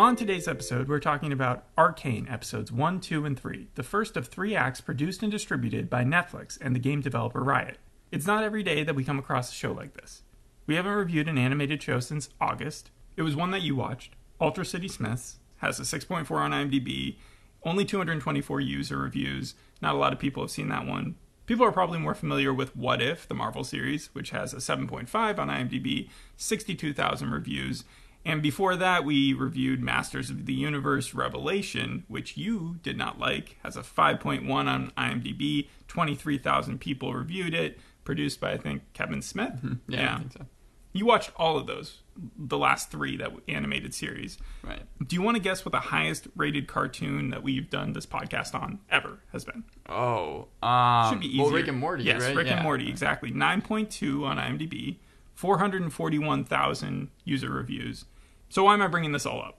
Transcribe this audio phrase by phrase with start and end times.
[0.00, 4.28] On today's episode, we're talking about Arcane episodes 1, 2, and 3, the first of
[4.28, 7.76] three acts produced and distributed by Netflix and the game developer Riot.
[8.10, 10.22] It's not every day that we come across a show like this.
[10.66, 12.90] We haven't reviewed an animated show since August.
[13.18, 17.16] It was one that you watched, Ultra City Smiths, has a 6.4 on IMDb,
[17.62, 19.54] only 224 user reviews.
[19.82, 21.16] Not a lot of people have seen that one.
[21.44, 25.38] People are probably more familiar with What If, the Marvel series, which has a 7.5
[25.38, 27.84] on IMDb, 62,000 reviews.
[28.24, 33.56] And before that, we reviewed Masters of the Universe Revelation, which you did not like,
[33.62, 39.54] has a 5.1 on IMDb, 23,000 people reviewed it, produced by, I think, Kevin Smith.
[39.88, 40.46] Yeah, I think so.
[40.92, 42.02] You watched all of those,
[42.36, 44.38] the last three that animated series.
[44.64, 44.82] Right.
[45.06, 48.54] Do you want to guess what the highest rated cartoon that we've done this podcast
[48.60, 49.62] on ever has been?
[49.88, 51.44] Oh, um, Should be easier.
[51.44, 52.34] well, Rick and Morty, Yes, right?
[52.34, 52.54] Rick yeah.
[52.56, 53.30] and Morty, exactly.
[53.30, 54.96] 9.2 on IMDb,
[55.40, 58.04] 441,000 user reviews.
[58.50, 59.58] So why am I bringing this all up?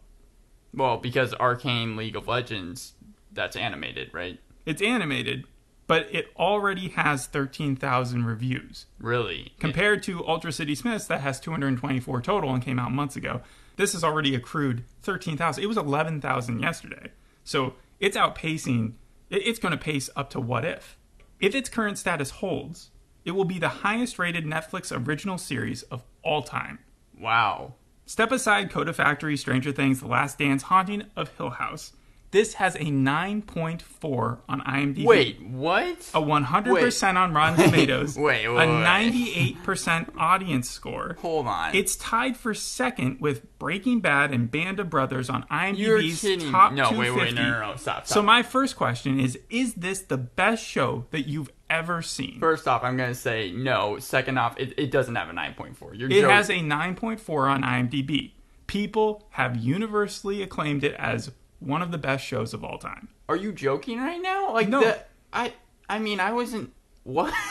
[0.75, 2.93] Well, because Arcane League of Legends,
[3.31, 4.39] that's animated, right?
[4.63, 5.45] It's animated,
[5.87, 8.85] but it already has 13,000 reviews.
[8.99, 9.53] Really?
[9.57, 13.41] Compared to Ultra City Smiths, that has 224 total and came out months ago.
[13.75, 15.63] This has already accrued 13,000.
[15.63, 17.09] It was 11,000 yesterday.
[17.43, 18.93] So it's outpacing,
[19.31, 20.95] it's going to pace up to What If.
[21.39, 22.91] If its current status holds,
[23.25, 26.79] it will be the highest rated Netflix original series of all time.
[27.19, 27.75] Wow.
[28.05, 31.93] Step aside Kota Factory, Stranger Things, The Last Dance, Haunting of Hill House.
[32.31, 35.05] This has a 9.4 on IMDb.
[35.05, 35.97] Wait, what?
[36.13, 38.17] A 100% on Rotten Tomatoes.
[38.17, 41.17] wait, wait, A 98% audience score.
[41.19, 41.75] Hold on.
[41.75, 46.91] It's tied for second with Breaking Bad and Band of Brothers on IMDb's top no,
[46.93, 48.07] wait, wait, no, no, no, stop, stop.
[48.07, 52.39] So my first question is: Is this the best show that you've ever seen?
[52.39, 53.99] First off, I'm gonna say no.
[53.99, 55.97] Second off, it, it doesn't have a 9.4.
[55.97, 56.29] You're it joking.
[56.29, 58.31] has a 9.4 on IMDb.
[58.67, 61.29] People have universally acclaimed it as
[61.61, 63.07] one of the best shows of all time.
[63.29, 64.51] Are you joking right now?
[64.53, 64.81] Like No.
[64.81, 64.99] the
[65.31, 65.53] I
[65.87, 66.73] I mean I wasn't
[67.03, 67.33] what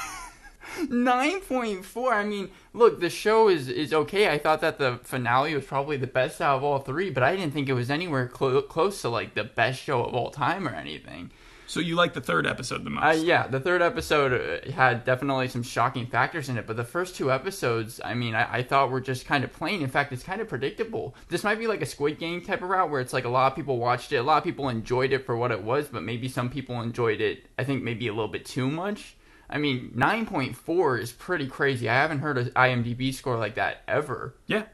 [0.88, 2.12] Nine point four.
[2.14, 4.28] I mean, look, the show is is okay.
[4.30, 7.34] I thought that the finale was probably the best out of all three, but I
[7.34, 10.68] didn't think it was anywhere clo- close to like the best show of all time
[10.68, 11.32] or anything.
[11.70, 13.04] So you like the third episode the most?
[13.04, 14.32] Uh, yeah, the third episode
[14.66, 18.34] uh, had definitely some shocking factors in it, but the first two episodes, I mean,
[18.34, 19.80] I, I thought were just kind of plain.
[19.80, 21.14] In fact, it's kind of predictable.
[21.28, 23.52] This might be like a Squid Game type of route where it's like a lot
[23.52, 26.02] of people watched it, a lot of people enjoyed it for what it was, but
[26.02, 29.14] maybe some people enjoyed it, I think maybe a little bit too much.
[29.48, 31.88] I mean, 9.4 is pretty crazy.
[31.88, 34.34] I haven't heard an IMDb score like that ever.
[34.48, 34.64] Yeah.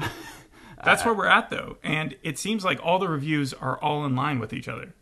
[0.84, 4.16] That's where we're at though, and it seems like all the reviews are all in
[4.16, 4.94] line with each other.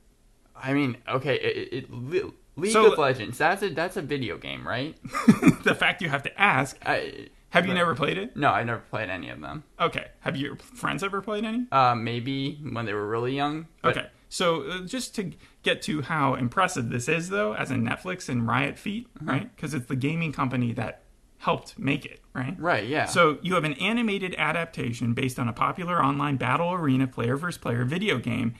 [0.62, 4.66] I mean, okay, it, it, League So- of Legends, that's a that's a video game,
[4.66, 4.96] right?
[5.64, 7.78] the fact you have to ask, I, have you Right.
[7.78, 8.36] never played it?
[8.36, 9.64] no, I never played any of them.
[9.80, 10.06] Okay.
[10.20, 11.66] Have your friends ever played any?
[11.72, 13.66] Uh, maybe when they were really young.
[13.82, 14.06] But Okay.
[14.28, 15.32] So uh, just to
[15.62, 19.30] get to how impressive this is, though, as a Netflix and Riot feat, Uh-huh.
[19.32, 19.56] right?
[19.56, 21.04] Because it's the gaming company that
[21.38, 22.54] helped make it, right?
[22.58, 23.06] Right, yeah.
[23.06, 27.56] So you have an animated adaptation based on a popular online battle arena player versus
[27.58, 28.54] player video game,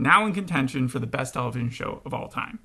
[0.00, 2.58] now in contention for the best television show of all time.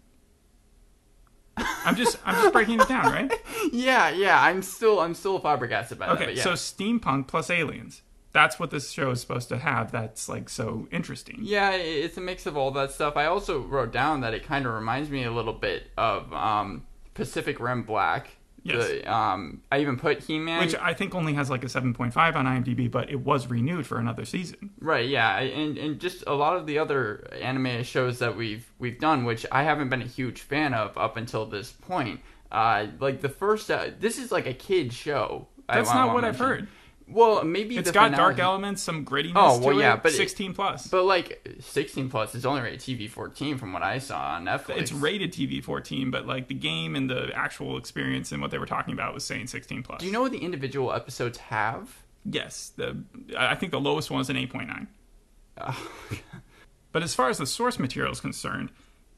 [1.57, 3.31] I'm just I'm just breaking it down, right?
[3.71, 4.41] yeah, yeah.
[4.41, 6.21] I'm still I'm still flabbergasted by that.
[6.21, 6.43] Okay, yeah.
[6.43, 8.01] so steampunk plus aliens.
[8.31, 9.91] That's what this show is supposed to have.
[9.91, 11.39] That's like so interesting.
[11.41, 13.15] yeah, it's a mix of all that stuff.
[13.15, 16.85] I also wrote down that it kind of reminds me a little bit of um,
[17.13, 18.31] Pacific Rim Black.
[18.65, 18.87] Yes.
[18.87, 20.59] The, um, I even put He Man.
[20.59, 23.99] Which I think only has like a 7.5 on IMDb, but it was renewed for
[23.99, 24.71] another season.
[24.81, 28.99] Right, yeah, and and just a lot of the other anime shows that we've we've
[28.99, 32.21] done, which I haven't been a huge fan of up until this point.
[32.51, 35.47] Uh, like the first, uh, this is like a kid show.
[35.67, 36.67] That's wa- not wanna what I've heard.
[37.07, 40.01] Well, maybe It's got finale- dark elements, some grittiness Oh, well, yeah, it.
[40.03, 40.87] but it- 16 plus.
[40.87, 44.77] But like 16 plus is only rated TV 14 from what I saw on Netflix.
[44.77, 48.57] it's rated TV 14, but like the game and the actual experience and what they
[48.57, 49.99] were talking about was saying 16 plus.
[49.99, 52.01] Do you know what the individual episodes have?
[52.27, 52.97] Yes, the
[53.37, 54.87] I think the lowest one is an 8.9.
[56.91, 58.71] But as far as the source material is concerned,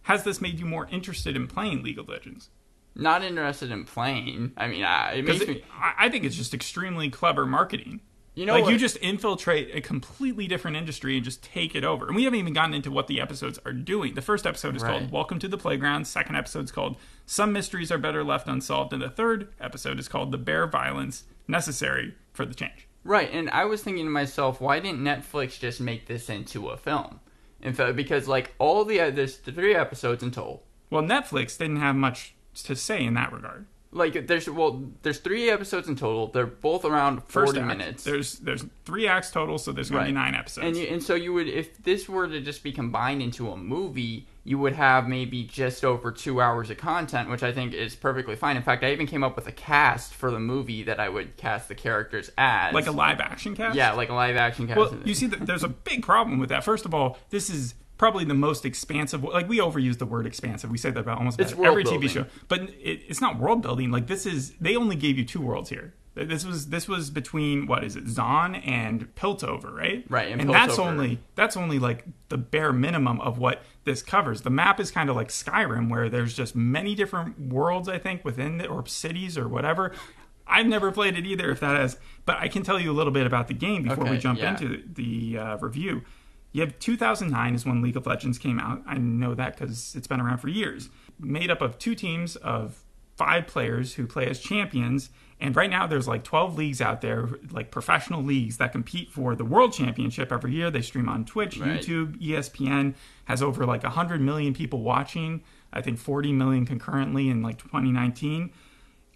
[0.04, 2.50] has this made you more interested in playing League of Legends?
[3.00, 4.54] Not interested in playing.
[4.58, 5.64] I mean, I, it makes Because me.
[5.74, 8.02] I I think it's just extremely clever marketing.
[8.34, 8.72] You know like what?
[8.74, 12.06] you just infiltrate a completely different industry and just take it over.
[12.08, 14.14] And we haven't even gotten into what the episodes are doing.
[14.14, 14.92] The first episode is Right.
[15.00, 18.94] called "Welcome to the Playground." Second episode is called "Some Mysteries Are Better Left Unsolved,"
[18.94, 23.50] and the third episode is called "The Bare Violence Necessary for the Change." Right, and
[23.52, 27.22] I was thinking to myself, why didn't Netflix just make this into a film?
[27.62, 30.64] In fact, because like all the there's three episodes in total.
[30.90, 33.66] Well, Netflix didn't have much to say in that regard.
[33.92, 36.28] Like there's well, there's three episodes in total.
[36.28, 38.04] They're both around First forty act, minutes.
[38.04, 40.68] There's there's three acts total, so there's going to be nine episodes.
[40.68, 43.56] And you, and so you would if this were to just be combined into a
[43.56, 47.96] movie, you would have maybe just over two hours of content, which I think is
[47.96, 48.58] perfectly fine.
[48.58, 51.38] In fact, I even came up with a cast for the movie that I would
[51.38, 53.76] cast the characters as, like a live action cast.
[53.76, 54.80] yeah, like a live action cast.
[54.80, 56.66] Well, you see, that there's a big problem with that.
[56.66, 59.24] First of all, this is probably the most expansive.
[59.24, 60.70] Like we overuse the word expansive.
[60.70, 63.62] We say that about almost about every world TV show, but it, it's not world
[63.62, 63.92] building.
[63.92, 65.94] Like this is they only gave you two worlds here.
[66.26, 70.04] This was this was between what is it, Zaun and Piltover, right?
[70.10, 74.42] Right, and and that's only that's only like the bare minimum of what this covers.
[74.42, 77.88] The map is kind of like Skyrim, where there's just many different worlds.
[77.88, 79.94] I think within it, or cities or whatever.
[80.50, 83.12] I've never played it either, if that has, but I can tell you a little
[83.12, 84.52] bit about the game before we jump yeah.
[84.52, 86.04] into the uh, review.
[86.52, 88.82] You have 2009 is when League of Legends came out.
[88.88, 90.90] I know that because it's been around for years.
[91.20, 92.84] Made up of two teams of
[93.16, 95.10] five players who play as champions.
[95.40, 99.36] And right now, there's like 12 leagues out there, like professional leagues that compete for
[99.36, 100.72] the world championship every year.
[100.72, 101.80] They stream on Twitch, Right.
[101.82, 102.96] YouTube, ESPN
[103.26, 105.44] has over like 100 million people watching.
[105.72, 108.52] I think 40 million concurrently in like 2019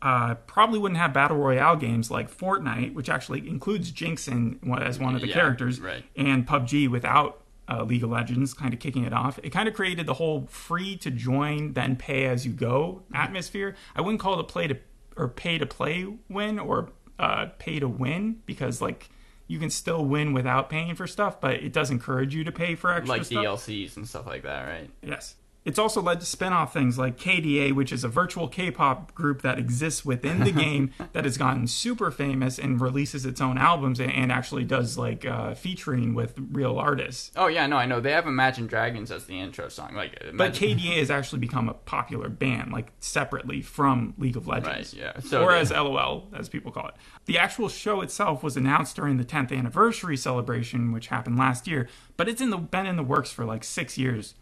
[0.01, 4.97] uh, probably wouldn't have battle royale games like Fortnite, which actually includes Jinx in, as
[4.99, 6.03] one of the Yeah, characters, right.
[6.15, 9.39] and PUBG without uh, League of Legends, kind of kicking it off.
[9.43, 13.75] It kind of created the whole free to join then pay as you go atmosphere.
[13.95, 14.77] I wouldn't call it a play to
[15.15, 16.89] or pay to play win or
[17.19, 19.09] uh, pay to win because like
[19.47, 22.73] you can still win without paying for stuff, but it does encourage you to pay
[22.75, 23.17] for extra stuff.
[23.17, 23.43] like stuff.
[23.67, 24.89] DLCs and stuff like that, right?
[25.03, 25.35] Yes.
[25.63, 29.13] It's also led to spin off things like KDA, which is a virtual K pop
[29.13, 33.59] group that exists within the game that has gotten super famous and releases its own
[33.59, 37.31] albums and- and actually does like uh, featuring with real artists.
[37.35, 39.93] Oh yeah, no, I know they have Imagine Dragons as the intro song.
[39.93, 44.95] Like, But KDA has actually become a popular band, like separately from League of Legends.
[44.95, 45.19] Right, yeah.
[45.19, 46.95] So or as LOL, as people call it.
[47.25, 51.87] The actual show itself was announced during the 10th anniversary celebration, which happened last year,
[52.17, 54.33] but it's in the been in the works for like six years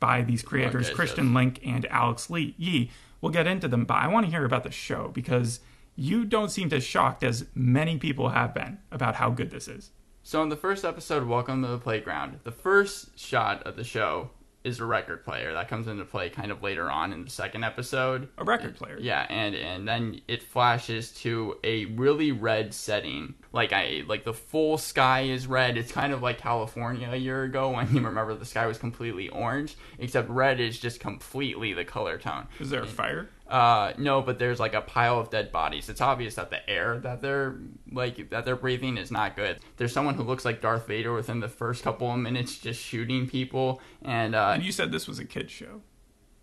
[0.00, 2.54] by these creators, Okay, Christian Linke and Alex Lee.
[2.58, 2.90] Yee.
[3.20, 5.60] We'll get into them, but I want to hear about the show because
[5.96, 9.90] you don't seem as shocked as many people have been about how good this is.
[10.22, 14.30] So in the first episode, Welcome to the Playground, the first shot of the show
[14.64, 17.64] is a record player that comes into play kind of later on in the second
[17.64, 18.28] episode.
[18.38, 18.98] A record player.
[18.98, 23.34] Yeah, and and then it flashes to a really red setting.
[23.52, 25.76] Like I like the full sky is red.
[25.76, 29.28] It's kind of like California a year ago when you remember the sky was completely
[29.28, 32.46] orange, except red is just completely the color tone.
[32.58, 33.28] Is there a fire?
[33.46, 35.88] Uh, no, but there's like a pile of dead bodies.
[35.90, 37.56] It's obvious that the air that they're
[37.92, 39.58] like that they're breathing is not good.
[39.76, 43.26] There's someone who looks like Darth Vader within the first couple of minutes, just shooting
[43.28, 43.82] people.
[44.02, 45.82] And uh, And you said this was a kid's show.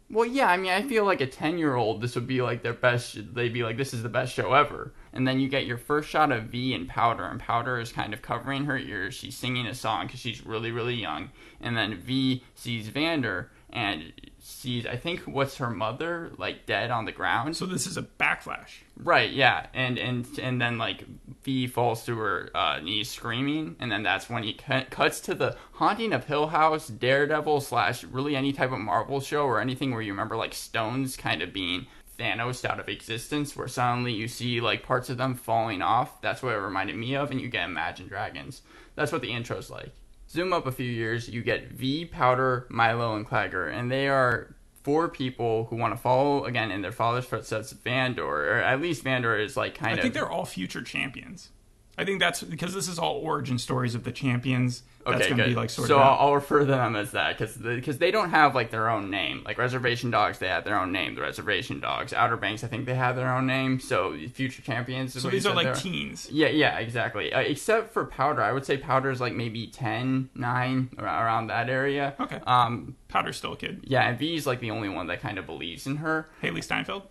[0.09, 2.63] well, yeah, I mean, I feel like a ten year old, this would be like
[2.63, 3.33] their best.
[3.33, 4.93] They'd be like, this is the best show ever.
[5.13, 8.13] And then you get your first shot of Vi and Powder, and Powder is kind
[8.13, 9.13] of covering her ears.
[9.13, 11.31] She's singing a song because she's really, really young.
[11.61, 17.05] And then Vi sees Vander and sees, I think, what's her mother like dead on
[17.05, 17.55] the ground.
[17.55, 18.81] So this is a backlash.
[18.97, 21.05] Right, yeah, and and and then like
[21.43, 25.35] Vi falls to her uh, knees screaming, and then that's when he cut, cuts to
[25.35, 29.91] the haunting of Hill House, Daredevil slash really any type of Marvel show or anything
[29.91, 31.87] where you remember like stones kind of being
[32.19, 36.21] Thanos out of existence, where suddenly you see like parts of them falling off.
[36.21, 38.61] That's what it reminded me of, and you get Imagine Dragons.
[38.95, 39.91] That's what the intro's like.
[40.31, 44.55] Zoom up a few years, you get Vi, Powder, Mylo, and Claggor, and they are
[44.81, 47.73] four people who want to follow again in their father's footsteps.
[47.73, 49.97] Vander, or at least Vander is like kind of.
[49.97, 50.03] I of.
[50.03, 51.49] think they're all future champions.
[51.97, 54.83] I think that's because this is all origin stories of the champions.
[55.05, 55.49] That's okay, going to good.
[55.49, 56.01] be like sort so of.
[56.01, 59.09] I'll, I'll refer to them as that because because they don't have like their own
[59.09, 59.41] name.
[59.45, 61.15] Like Reservation Dogs, they have their own name.
[61.15, 63.79] The Reservation Dogs, Outer Banks, I think they have their own name.
[63.79, 65.19] So future champions.
[65.19, 66.29] so these are like teens.
[66.31, 67.33] Yeah, yeah, exactly.
[67.33, 71.47] Uh, except for Powder, I would say Powder is like maybe 10, 9, ar- around
[71.47, 72.15] that area.
[72.19, 72.39] Okay.
[72.45, 73.83] Um, Powder's still a kid.
[73.87, 76.29] yeah, and Vi is like the only one that kind of believes in her.
[76.41, 77.03] Hailee Steinfeld.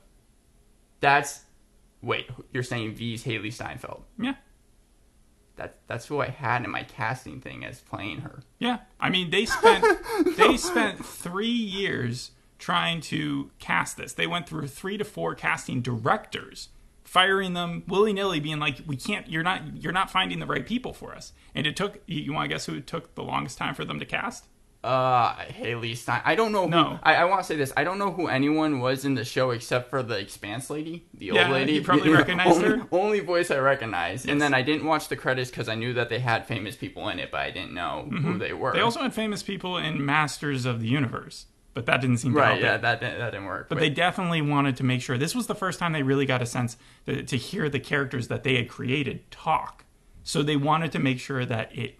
[1.00, 1.40] That's
[2.02, 4.04] wait, you're saying Vi's Hailee Steinfeld?
[4.18, 4.34] Yeah.
[5.60, 8.40] That that's who I had in my casting thing as playing her.
[8.58, 8.78] Yeah.
[8.98, 9.84] I mean, they spent
[10.38, 14.14] they spent three years trying to cast this.
[14.14, 16.70] They went through three to four casting directors,
[17.04, 19.28] firing them willy nilly, being like, "We can't.
[19.28, 19.82] You're not.
[19.82, 22.00] You're not finding the right people for us." And it took.
[22.06, 24.46] You, you want to guess who it took the longest time for them to cast?
[24.82, 26.22] Uh, Hailee Stein.
[26.24, 26.64] I don't know.
[26.64, 26.98] Who, No.
[27.02, 27.70] I, I want to say this.
[27.76, 31.26] I don't know who anyone was in the show except for the Expanse lady, the
[31.26, 31.72] Yeah, old lady.
[31.74, 32.86] you probably recognized only, her.
[32.90, 34.26] Only voice I recognized.
[34.28, 37.08] And then I didn't watch the credits because I knew that they had famous people
[37.10, 38.70] in it, but I didn't know who they were.
[38.70, 38.76] Mm-hmm.
[38.78, 41.44] They also had famous people in Masters of the Universe.
[41.74, 42.48] but that didn't seem to Right?
[42.52, 42.80] help Yeah, it.
[42.82, 43.68] that that didn't work.
[43.68, 46.40] But they definitely wanted to make sure this was the first time they really got
[46.42, 49.84] a sense to, to hear the characters that they had created talk.
[50.24, 51.96] So they wanted to make sure that it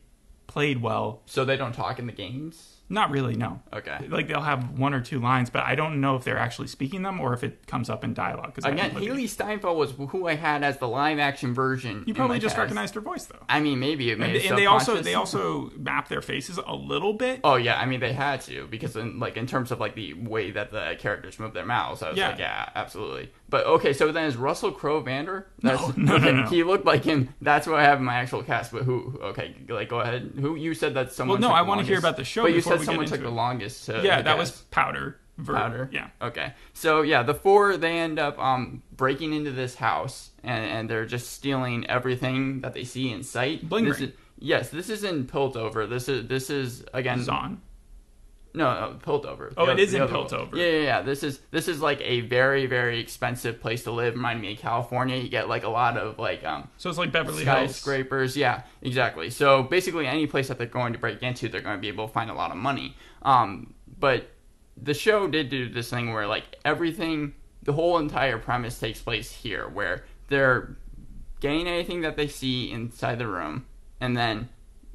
[0.50, 1.22] played well.
[1.26, 2.76] so they don't talk in the games.
[2.92, 3.62] Not really, no.
[3.72, 3.98] Okay.
[4.08, 7.02] Like they'll have one or two lines, but I don't know if they're actually speaking
[7.02, 8.52] them or if it comes up in dialogue.
[8.52, 9.28] 'cause I Again, haven't looked at Hailee.
[9.28, 12.02] Steinfeld was who I had as the live action version.
[12.04, 13.38] you probably just recognized her voice though.
[13.48, 17.12] I mean, maybe it And, and they also they also map their faces a little
[17.12, 17.38] bit.
[17.44, 20.14] Oh yeah, I mean they had to because in like in terms of like the
[20.14, 22.30] way that the characters move their mouths, I was Yeah.
[22.30, 23.30] like, yeah, absolutely.
[23.50, 25.46] But okay, so then is Russell Crowe Vander?
[25.60, 26.46] That's, no, no, okay, no.
[26.46, 27.34] He looked like him.
[27.42, 28.72] That's what I have in my actual cast.
[28.72, 29.18] But who?
[29.20, 30.32] Okay, like go ahead.
[30.40, 31.40] Who you said that someone?
[31.40, 33.26] Well, no, took I wanna hear about the show But you said someone took the
[33.26, 33.30] it.
[33.30, 33.86] longest.
[33.86, 35.18] To, yeah, to that was powder.
[35.36, 35.90] Ver- powder.
[35.92, 36.08] Yeah.
[36.20, 36.52] Okay.
[36.74, 41.06] So yeah, the four they end up um breaking into this house and, and they're
[41.06, 43.68] just stealing everything that they see in sight.
[43.68, 45.88] Bling this is, yes, this is in Piltover.
[45.88, 47.58] This is this is again Zaun.
[48.54, 49.52] No, no Piltover.
[49.56, 50.02] Oh, The it oth- is in.
[50.02, 50.54] Piltover.
[50.54, 51.02] Yeah, yeah, yeah.
[51.02, 54.14] This is this is like a very very expensive place to live.
[54.14, 55.16] Remind me of California.
[55.16, 57.76] You get like a lot of like um So it's like Beverly Hills.
[57.76, 58.36] skyscrapers.
[58.36, 59.30] Yeah, exactly.
[59.30, 62.06] So basically, any place that they're going to break into, they're going to be able
[62.08, 62.96] to find a lot of money.
[63.22, 64.30] Um, but
[64.82, 69.30] the show did do this thing where like everything, the whole entire premise takes place
[69.30, 70.76] here, where they're
[71.40, 73.66] getting anything that they see inside the room,
[74.00, 74.48] and then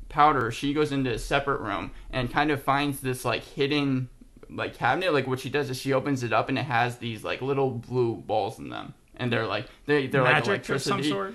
[0.10, 4.10] Powder she goes into a separate room and kind of finds this like hidden
[4.50, 5.14] like cabinet.
[5.14, 7.72] Like what she does is she opens it up and it has these like little
[7.72, 8.94] blue balls in them.
[9.18, 11.10] And they're like they they're like Magic of some electricity.
[11.10, 11.34] sort.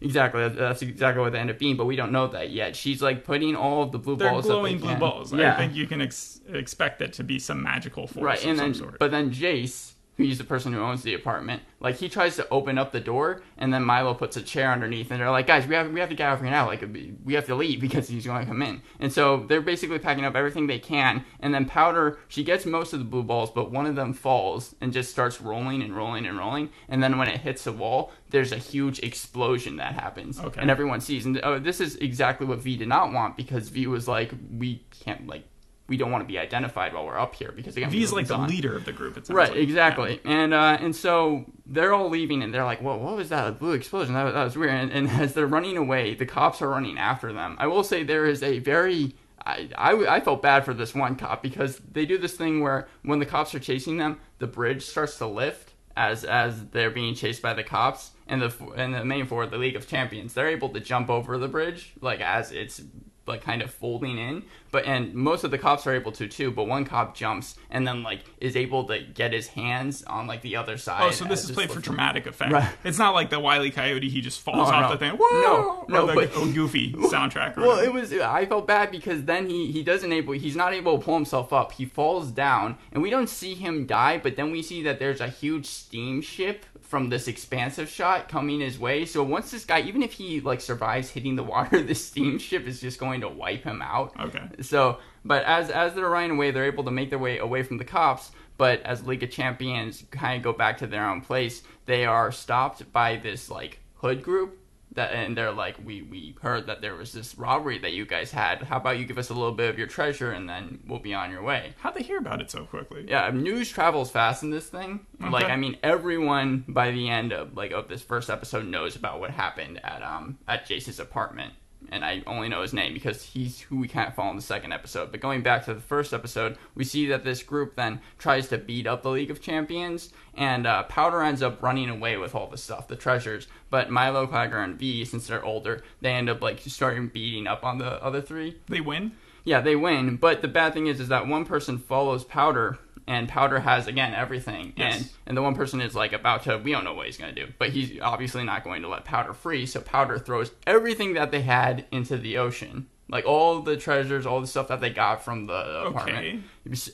[0.00, 2.74] Exactly, that's exactly what they end up being, but we don't know that yet.
[2.74, 4.46] She's like putting all of the blue They're balls.
[4.46, 5.32] glowing that they blue balls.
[5.32, 8.38] Yeah, I think you can ex- expect it to be some magical force right.
[8.42, 8.98] of And some then, sort.
[8.98, 12.76] but then Jayce, who's the person who owns the apartment, like he tries to open
[12.78, 15.74] up the door, and then Mylo puts a chair underneath, and they're like, "Guys, we
[15.74, 16.66] have we have to get out of here now.
[16.66, 16.84] Like
[17.24, 20.24] we have to leave because he's going to come in." And so they're basically packing
[20.24, 23.70] up everything they can, and then Powder she gets most of the blue balls, but
[23.70, 27.28] one of them falls and just starts rolling and rolling and rolling, and then when
[27.28, 30.60] it hits the wall, there's a huge explosion that happens, Okay.
[30.60, 31.24] and everyone sees.
[31.26, 34.82] And oh, this is exactly what Vi did not want because Vi was like, "We
[35.04, 35.44] can't like."
[35.92, 38.34] We don't want to be identified while we're up here because again, we like the
[38.34, 38.48] on.
[38.48, 39.18] leader of the group.
[39.18, 39.58] It Right, like.
[39.58, 40.22] exactly.
[40.24, 43.46] And uh, and so they're all leaving, and they're like, "Whoa, what was that?
[43.46, 44.14] A blue explosion?
[44.14, 46.96] That was, that was weird." And, and as they're running away, the cops are running
[46.96, 47.56] after them.
[47.58, 51.14] I will say there is a very I, I, I felt bad for this one
[51.16, 54.82] cop because they do this thing where when the cops are chasing them, the bridge
[54.86, 59.04] starts to lift as as they're being chased by the cops, and the and the
[59.04, 62.50] main four, the League of Champions, they're able to jump over the bridge like as
[62.50, 62.80] it's
[63.26, 66.50] like kind of folding in but and most of the cops are able to too
[66.50, 70.42] but one cop jumps and then like is able to get his hands on like
[70.42, 72.52] the other side Oh, so this uh, is played for dramatic effect.
[72.52, 72.68] Right.
[72.84, 73.70] It's not like the Wile E.
[73.70, 74.08] Coyote.
[74.08, 74.96] He just falls Oh, off no.
[74.96, 75.16] the thing.
[75.20, 75.40] Whoa!
[75.42, 77.56] No, no, or the but- oh, Goofy soundtrack.
[77.56, 77.84] Well whatever.
[77.86, 81.04] it was i felt bad because then he he doesn't able he's not able to
[81.04, 84.62] pull himself up he falls down and we don't see him die but then we
[84.62, 89.50] see that there's a huge steamship from this expansive shot coming his way so once
[89.50, 93.11] this guy even if he like survives hitting the water the steamship is just going
[93.20, 94.42] to wipe him out Okay.
[94.62, 97.78] so, but as as they're running away, they're able to make their way away from
[97.78, 98.32] the cops.
[98.58, 102.30] But as League of Champions kind of go back to their own place, they are
[102.32, 104.58] stopped by this like hood group
[104.94, 108.30] that, and they're like, "We we heard that there was this robbery that you guys
[108.30, 108.62] had.
[108.64, 111.14] How about you give us a little bit of your treasure, and then we'll be
[111.14, 113.06] on your way." How'd they hear about it so quickly?
[113.08, 115.06] Yeah, news travels fast in this thing.
[115.18, 119.18] Like, I mean, everyone by the end of like of this first episode knows about
[119.18, 121.54] what happened at um at Jayce's apartment,
[121.92, 124.72] and I only know his name because he's who we can't follow in the second
[124.72, 125.12] episode.
[125.12, 128.58] But going back to the first episode, we see that this group then tries to
[128.58, 132.48] beat up the League of Champions, and uh, Powder ends up running away with all
[132.48, 133.46] the stuff, the treasures.
[133.68, 137.62] But Mylo, Claggor, and Vi, since they're older, they end up like starting beating up
[137.62, 138.56] on the other three.
[138.68, 139.12] They win.
[139.44, 143.28] Yeah, they win, but the bad thing is, is that one person follows Powder, and
[143.28, 144.96] Powder has again everything, Yes.
[144.96, 146.58] and and the one person is like about to.
[146.58, 149.32] We don't know what he's gonna do, but he's obviously not going to let Powder
[149.34, 149.66] free.
[149.66, 154.40] So Powder throws everything that they had into the ocean, like all the treasures, all
[154.40, 156.44] the stuff that they got from the apartment,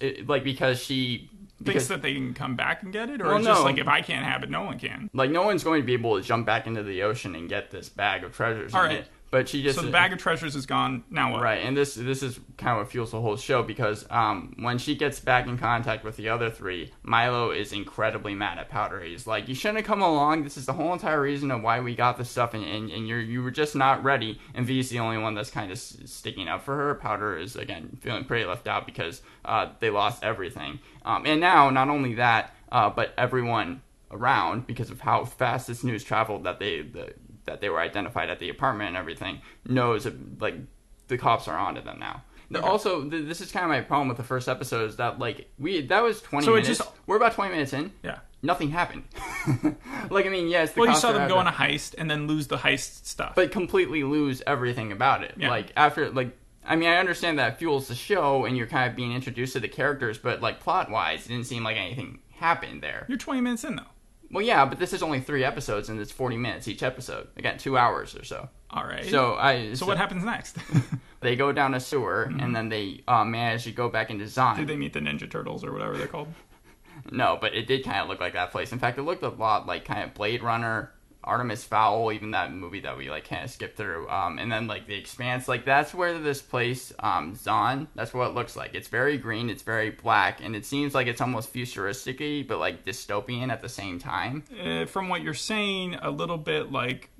[0.00, 1.30] It- like because she
[1.64, 3.64] Thinks that they can come back and get it, or Well, it's just no.
[3.64, 5.10] like if I can't have it, no one can.
[5.12, 7.72] like no one's going to be able to jump back into the ocean and get
[7.72, 8.72] this bag of treasures.
[8.74, 8.98] All right.
[8.98, 9.08] it.
[9.30, 11.04] But she just So the bag of treasures is gone.
[11.10, 11.42] Now what?
[11.42, 14.78] Right, and this this is kind of what fuels the whole show because um, when
[14.78, 19.00] she gets back in contact with the other three, Mylo is incredibly mad at Powder.
[19.00, 20.44] He's like, "You shouldn't have come along.
[20.44, 23.06] This is the whole entire reason of why we got this stuff, and, and, and
[23.06, 26.48] you're you were just not ready." And Vi's the only one that's kind of sticking
[26.48, 26.94] up for her.
[26.94, 31.68] Powder is again feeling pretty left out because uh, they lost everything, um, and now
[31.68, 36.58] not only that, uh, but everyone around because of how fast this news traveled that
[36.58, 37.12] they the,
[37.48, 40.06] that they were identified at the apartment and everything knows
[40.40, 40.54] like
[41.08, 42.66] the cops are onto them now Okay.
[42.66, 45.50] Also, th- this is kind of my problem with the first episode is that like
[45.58, 46.78] we that was twenty So it minutes.
[46.78, 47.92] just- We're about twenty minutes in.
[48.02, 48.20] Yeah.
[48.42, 49.02] Nothing happened.
[50.10, 52.26] like I mean, yes, the Well, you saw them go on a heist and then
[52.26, 53.34] lose the heist stuff.
[53.34, 55.34] but completely lose everything about it.
[55.36, 55.50] Yeah.
[55.50, 56.34] Like after like.
[56.64, 59.60] I mean, I understand that fuels the show, and you're kind of being introduced to
[59.60, 63.06] the characters, but like plot-wise, it didn't seem like anything happened there.
[63.08, 63.82] You're 20 minutes in though.
[64.30, 67.28] Well, yeah, but this is only three episodes, and it's 40 minutes each episode.
[67.36, 68.48] Again, two hours or so.
[68.70, 69.06] All right.
[69.06, 70.58] So I so what happens next?
[71.20, 74.56] they go down a sewer, and then they uh, manage to go back into Zaun.
[74.56, 76.28] Did they meet the Ninja Turtles or whatever they're called?
[77.12, 78.72] No, but it did kind of look like that place.
[78.72, 80.92] In fact, it looked a lot like kind of Blade Runner,
[81.28, 84.08] Artemis Fowl, even that movie that we like kind of skipped through.
[84.08, 88.28] Um, and then like the Expanse, like that's where this place, um, Zaun, that's what
[88.28, 88.74] it looks like.
[88.74, 92.08] It's very green, it's very black, and it seems like it's almost futuristic
[92.48, 94.44] but like dystopian at the same time.
[94.60, 97.10] Uh, from what you're saying, a little bit like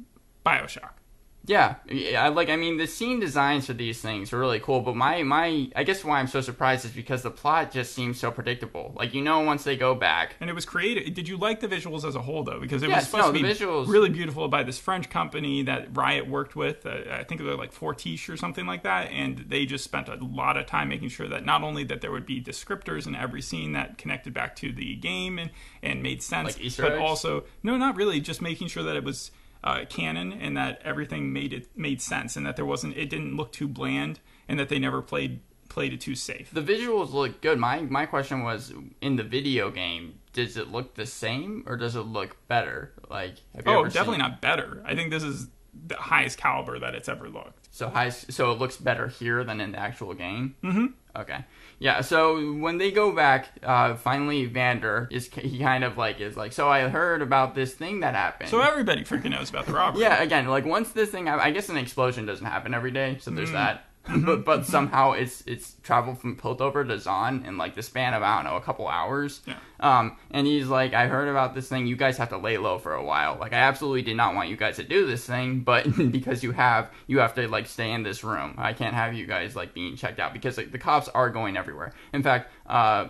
[0.44, 0.97] Bioshock.
[1.46, 1.76] Yeah,
[2.18, 2.50] I like.
[2.50, 5.82] I mean, the scene designs for these things are really cool, but my my, I
[5.82, 8.92] guess why I'm so surprised is because the plot just seems so predictable.
[8.94, 11.14] Like you know, once they go back, And it was created.
[11.14, 12.60] Did you like the visuals as a whole, though?
[12.60, 15.62] Because it Yes, was supposed no, to be visuals- really beautiful by this French company
[15.62, 16.84] that Riot worked with.
[16.84, 19.10] Uh, I think they're like Fortiche or something like that.
[19.10, 22.10] And they just spent a lot of time making sure that not only that there
[22.12, 25.50] would be descriptors in every scene that connected back to the game and,
[25.82, 28.20] and made sense, Like but also no, not really.
[28.20, 29.30] Just making sure that it was
[29.64, 33.36] uh, canon and that everything made it made sense and that there wasn't it didn't
[33.36, 36.50] look too bland and that they never played played it too safe.
[36.52, 37.58] the visuals look good.
[37.58, 41.94] My my question was in the video game, does it look the same or does
[41.96, 42.92] it look better?
[43.10, 43.34] Like,
[43.66, 44.82] Oh, definitely seen, not better.
[44.86, 45.48] I think this is
[45.86, 47.68] the highest caliber that it's ever looked.
[47.70, 50.56] So high, so it looks better here than in the actual game.
[50.64, 50.86] Mm-hmm.
[51.20, 51.44] Okay.
[51.80, 52.00] Yeah.
[52.00, 56.52] So when they go back, uh, finally Vander is he kind of like is like,
[56.52, 58.50] so I heard about this thing that happened.
[58.50, 60.02] So everybody freaking knows about the robbery.
[60.02, 63.30] Yeah, again, like once this thing, I guess an explosion doesn't happen every day, so
[63.30, 63.36] Mm.
[63.36, 63.84] there's that.
[64.08, 64.24] Mm-hmm.
[64.24, 68.22] but but somehow it's it's traveled from Piltover to Zaun in like the span of
[68.22, 69.40] I don't know a couple hours.
[69.46, 69.56] Yeah.
[69.80, 71.86] Um, and he's like, I heard about this thing.
[71.86, 73.36] You guys have to lay low for a while.
[73.38, 76.52] Like, I absolutely did not want you guys to do this thing, but because you
[76.52, 78.54] have, you have to like stay in this room.
[78.58, 81.56] I can't have you guys like being checked out because like, the cops are going
[81.56, 81.92] everywhere.
[82.12, 83.08] In fact, uh.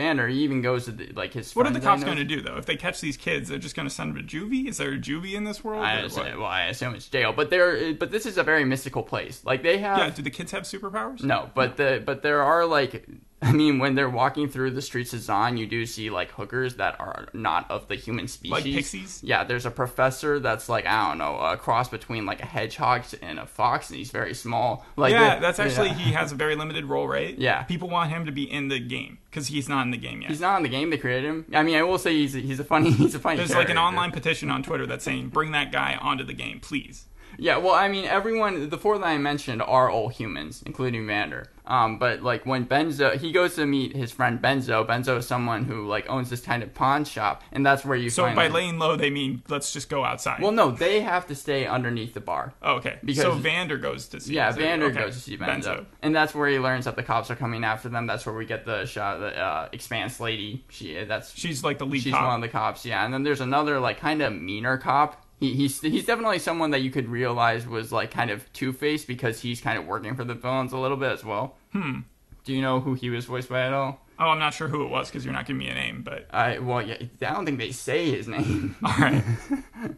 [0.00, 1.54] Vander, he even goes to the, like his.
[1.54, 2.56] What are the cops going to do though?
[2.56, 4.66] If they catch these kids, they're just going to send them to juvie.
[4.68, 5.84] Is there a juvie in this world?
[5.84, 9.02] I assume, well, I assume it's jail, but there, but this is a very mystical
[9.02, 9.44] place.
[9.44, 10.10] Like they have, Yeah.
[10.10, 11.22] Do the kids have superpowers?
[11.22, 13.06] no, but the, but there are like,
[13.42, 16.76] I mean, when they're walking through the streets of Zaun, you do see like hookers
[16.76, 19.20] that are not of the human species, Like pixies?
[19.22, 23.04] Yeah, there's a professor that's like I don't know, a cross between like a hedgehog
[23.22, 24.84] and a fox, and he's very small.
[24.96, 25.94] Like yeah, that's actually yeah.
[25.94, 27.36] he has a very limited role, right?
[27.38, 27.62] Yeah.
[27.62, 30.30] People want him to be in the game because he's not in the game yet.
[30.30, 30.90] He's not in the game.
[30.90, 31.46] They created him.
[31.54, 33.38] I mean, I will say he's a, he's a funny he's a funny.
[33.38, 36.60] There's like an online petition on Twitter that's saying, "Bring that guy onto the game,
[36.60, 37.06] please."
[37.40, 41.46] Yeah, well, I mean, everyone, the four that I mentioned are all humans, including Vander.
[41.66, 44.84] Um, but like when Benzo, he goes to meet his friend Benzo.
[44.86, 48.10] Benzo is someone who like owns this kind of pawn shop, and that's where you
[48.10, 50.42] So by laying low, they mean let's just go outside.
[50.42, 52.54] well, no, they have to stay underneath the bar.
[52.60, 52.98] Oh, okay.
[53.04, 54.34] because- so Vander goes to see.
[54.34, 54.98] Yeah, Vander okay.
[55.00, 55.86] goes to see Benzo.
[56.02, 58.06] and that's where he learns that the cops are coming after them.
[58.06, 60.64] That's where we get the shot of the uh, Expanse lady.
[60.70, 62.26] She that's She's like the lead she's cop.
[62.26, 62.84] one of the cops.
[62.84, 65.24] Yeah, and then there's another like kind of meaner cop.
[65.40, 69.04] He, he's he's definitely someone that you could realize was like kind of Two Face
[69.04, 71.56] because he's kind of working for the villains a little bit as well.
[71.72, 72.00] Hmm.
[72.44, 74.00] Do you know who he was voiced by at all?
[74.20, 76.26] oh, I'm not sure who it was because you're not giving me a name, but
[76.30, 78.76] I well, yeah, I don't think they say his name.
[78.84, 79.24] all right.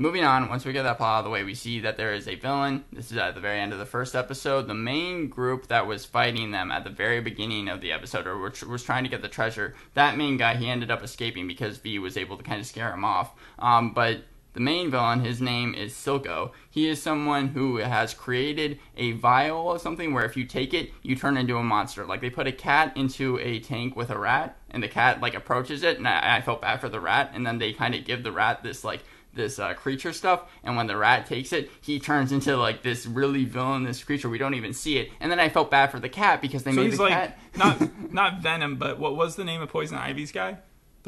[0.00, 2.14] Moving on, once we get that plot out of the way, we see that there
[2.14, 2.84] is a villain.
[2.92, 4.68] This is at the very end of the first episode.
[4.68, 8.38] The main group that was fighting them at the very beginning of the episode, or
[8.38, 11.78] which was trying to get the treasure, that main guy, he ended up escaping because
[11.78, 13.32] Vi was able to kind of scare him off.
[13.58, 14.20] Um, but
[14.58, 16.50] the main villain, his name is Silco.
[16.68, 20.90] He is someone who has created a vial of something where if you take it,
[21.00, 22.04] you turn into a monster.
[22.04, 25.34] Like they put a cat into a tank with a rat, and the cat like
[25.34, 28.04] approaches it, and I, I felt bad for the rat, and then they kind of
[28.04, 31.70] give the rat this like this uh, creature stuff, and when the rat takes it,
[31.80, 34.28] he turns into like this really villainous creature.
[34.28, 36.72] We don't even see it, and then I felt bad for the cat because they
[36.72, 37.38] So made the like cat.
[37.56, 40.58] not not Venom, but what was the name of Poison Ivy's guy?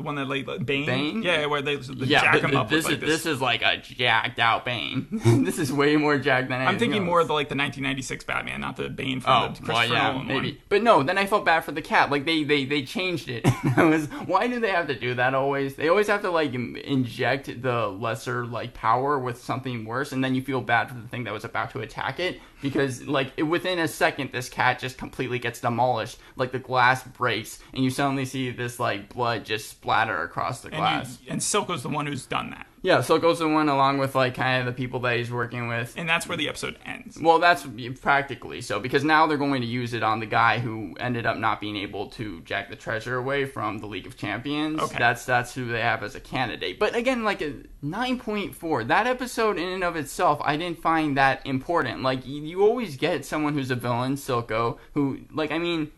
[0.01, 0.87] The one that like Bane.
[0.87, 1.23] Bane?
[1.23, 3.23] Yeah, where they, they yeah, jack him up this with like is this.
[3.25, 5.07] this is like a jacked out Bane.
[5.45, 7.07] this is way more jacked than I'm thinking else.
[7.07, 9.93] more of the like the 1996 Batman, not the Bane from Oh, the well, Christopher
[9.95, 10.49] yeah, Nolan maybe.
[10.53, 10.59] one.
[10.71, 12.11] But no, then I felt bad for the cat.
[12.11, 13.43] Like they they they changed it.
[13.77, 15.75] I was why do they have to do that always?
[15.75, 20.35] They always have to like inject the lesser like power with something worse, and then
[20.35, 23.79] you feel bad for the thing that was about to attack it because like within
[23.79, 26.19] a second, this cat just completely gets demolished.
[26.37, 30.71] Like the glass breaks, and you suddenly see this like blood just splatter across the
[30.71, 31.19] glass.
[31.19, 32.67] And, you, and Silco's the one who's done that.
[32.83, 35.93] Yeah, Silco's the one along with like kind of the people that he's working with.
[35.99, 37.19] And that's where the episode ends.
[37.21, 37.67] Well, that's
[38.01, 41.37] practically so because now they're going to use it on the guy who ended up
[41.37, 44.81] not being able to jack the treasure away from the League of Champions.
[44.81, 44.99] Okay.
[44.99, 46.79] That's that's who they have as a candidate.
[46.79, 50.81] But again, like a nine point four, that episode in and of itself, I didn't
[50.81, 52.03] find that important.
[52.03, 55.93] Like you, you always get someone who's a villain, Silco, who like I mean.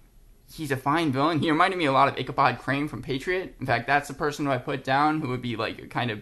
[0.54, 1.38] He's a fine villain.
[1.38, 3.54] He reminded me a lot of Ichabod Crane from Patriot.
[3.58, 6.20] In fact, that's the person who I put down who would be like kind of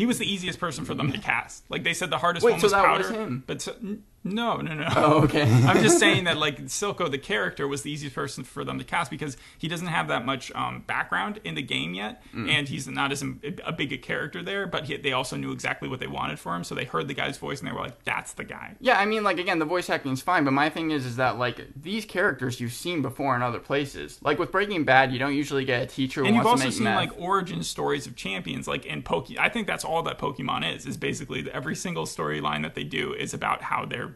[0.00, 1.70] He was the easiest person for them to cast.
[1.70, 3.02] Like they said, the hardest Wait, one so was that Powder.
[3.02, 3.44] was him?
[3.46, 3.74] But so,
[4.22, 4.86] no, no, no.
[4.96, 5.42] Oh, okay.
[5.66, 8.84] I'm just saying that like Silco, the character, was the easiest person for them to
[8.84, 12.48] cast because he doesn't have that much um, background in the game yet, Mm.
[12.50, 13.22] and he's not as
[13.64, 14.66] a big a character there.
[14.66, 17.14] But he, they also knew exactly what they wanted for him, so they heard the
[17.14, 19.64] guy's voice and they were like, "That's the guy." Yeah, I mean, like again, the
[19.64, 23.34] voice acting's fine, but my thing is, is that like these characters you've seen before
[23.36, 24.18] in other places.
[24.22, 26.84] Like with Breaking Bad, you don't usually get a teacher who And you've also seen
[26.84, 26.96] meth.
[26.96, 29.28] like origin stories of champions, like in Poke.
[29.38, 30.84] I think that's all that Pokemon is.
[30.86, 34.09] Is basically every single storyline that they do is about how their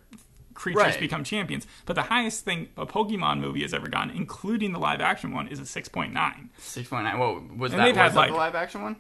[0.55, 1.01] creatures Right.
[1.01, 1.67] become champions.
[1.87, 5.49] But the highest thing a Pokemon movie has ever gotten, including the live action one,
[5.49, 6.51] is a six point nine.
[6.59, 7.19] Six point nine.
[7.19, 8.97] Whoa, was And that, was had, that like- the live action one?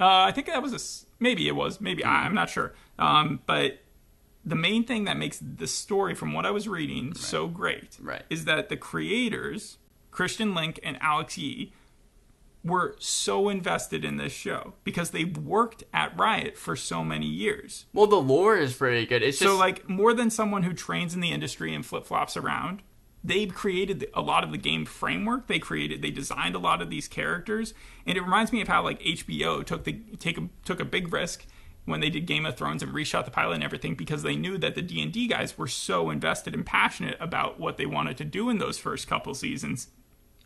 [0.00, 2.74] Uh, I think that was a maybe it was maybe I, I'm not sure.
[2.98, 3.78] Um, but
[4.44, 8.22] the main thing that makes the story, from what I was reading, so great Right.
[8.28, 9.78] is that the creators,
[10.10, 11.72] Christian Linke and Alex Yee,
[12.64, 17.84] were so invested in this show because they worked at Riot for so many years.
[17.92, 19.22] Well, the lore is pretty good.
[19.22, 22.36] It's just So, like, more than someone who trains in the industry and flip flops
[22.36, 22.82] around,
[23.22, 25.46] they created a lot of the game framework.
[25.46, 27.74] They created, they designed a lot of these characters,
[28.06, 31.12] and it reminds me of how like HBO took the take a, took a big
[31.12, 31.46] risk
[31.86, 34.56] when they did Game of Thrones and reshot the pilot and everything because they knew
[34.58, 38.16] that the D and D guys were so invested and passionate about what they wanted
[38.18, 39.88] to do in those first couple seasons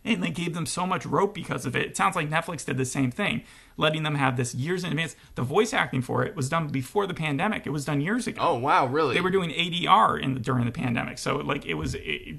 [0.04, 1.86] and they gave them so much rope because of it.
[1.86, 3.42] It sounds like Netflix did the same thing,
[3.76, 5.16] letting them have this years in advance.
[5.34, 7.66] The voice acting for it was done before the pandemic.
[7.66, 8.40] It was done years ago.
[8.40, 9.14] oh wow, really?
[9.14, 11.94] They were doing ADR in the, during the pandemic, so like it was.
[11.94, 12.36] It,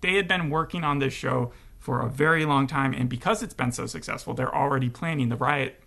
[0.00, 3.54] they had been working on this show for a very long time, and because it's
[3.54, 5.80] been so successful, they're already planning the riot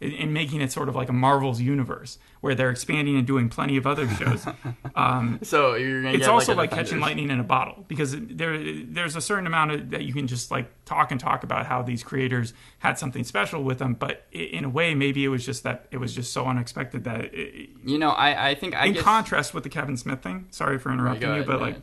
[0.00, 3.76] and making it sort of like a Marvel's universe where they're expanding and doing plenty
[3.76, 4.46] of other shows.
[4.94, 8.16] Um, so you're gonna it's get, also like, like catching lightning in a bottle because
[8.18, 11.66] there there's a certain amount of that you can just like talk and talk about
[11.66, 15.46] how these creators had something special with them but in a way maybe it was
[15.46, 18.86] just that it was just so unexpected that it, You know, I I think I
[18.86, 21.66] in guess contrast with the Kevin Smith thing sorry for interrupting Go you but yeah,
[21.66, 21.76] like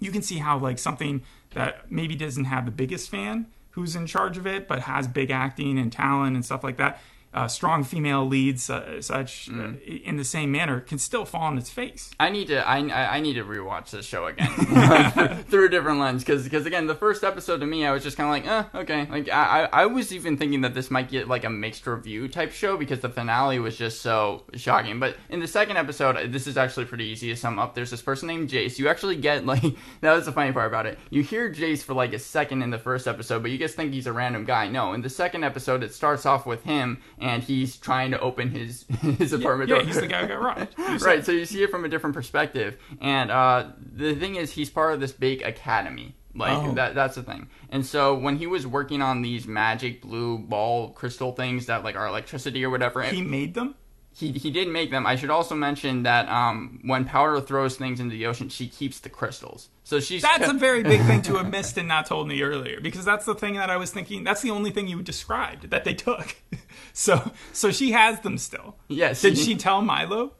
[0.00, 4.06] you can see how like something that maybe doesn't have the biggest fan who's in
[4.06, 7.00] charge of it but has big acting and talent and stuff like that
[7.34, 9.72] uh, strong female leads uh, such uh,
[10.04, 12.10] in the same manner can still fall on its face.
[12.20, 14.48] I need to I, I need to rewatch this show again.
[15.48, 18.16] Through a different lens because because again the first episode to me I was just
[18.16, 19.10] kind of like eh okay.
[19.10, 22.28] Like I I I was even thinking that this might get like a mixed review
[22.28, 25.00] type show because the finale was just so shocking.
[25.00, 27.74] But in the second episode this is actually pretty easy to sum up.
[27.74, 28.78] There's this person named Jayce.
[28.78, 29.62] You actually get like
[30.02, 31.00] that was the funny part about it.
[31.10, 33.92] You hear Jayce for like a second in the first episode but you just think
[33.92, 34.68] he's a random guy.
[34.68, 38.50] No in the second episode it starts off with him and he's trying to open
[38.50, 38.84] his
[39.18, 39.84] his apartment yeah door.
[39.86, 40.74] he's the guy who got robbed.
[40.76, 42.76] Said- right so you see it from a different perspective.
[43.00, 46.14] And uh, the thing is he's part of this big academy.
[46.36, 46.72] Like Oh.
[46.74, 47.48] that that's the thing.
[47.70, 51.94] And so when he was working on these magic blue ball crystal things that like
[51.96, 53.74] are electricity or whatever he made them
[54.14, 58.00] he, he did make them i should also mention that um, when powder throws things
[58.00, 61.36] into the ocean she keeps the crystals so she's That's a very big thing to
[61.36, 64.24] have missed and not told me earlier because that's the thing that I was thinking.
[64.24, 66.36] That's the only thing you described that they took.
[66.92, 68.76] So, so she has them still.
[68.88, 70.30] yes Did she tell Mylo?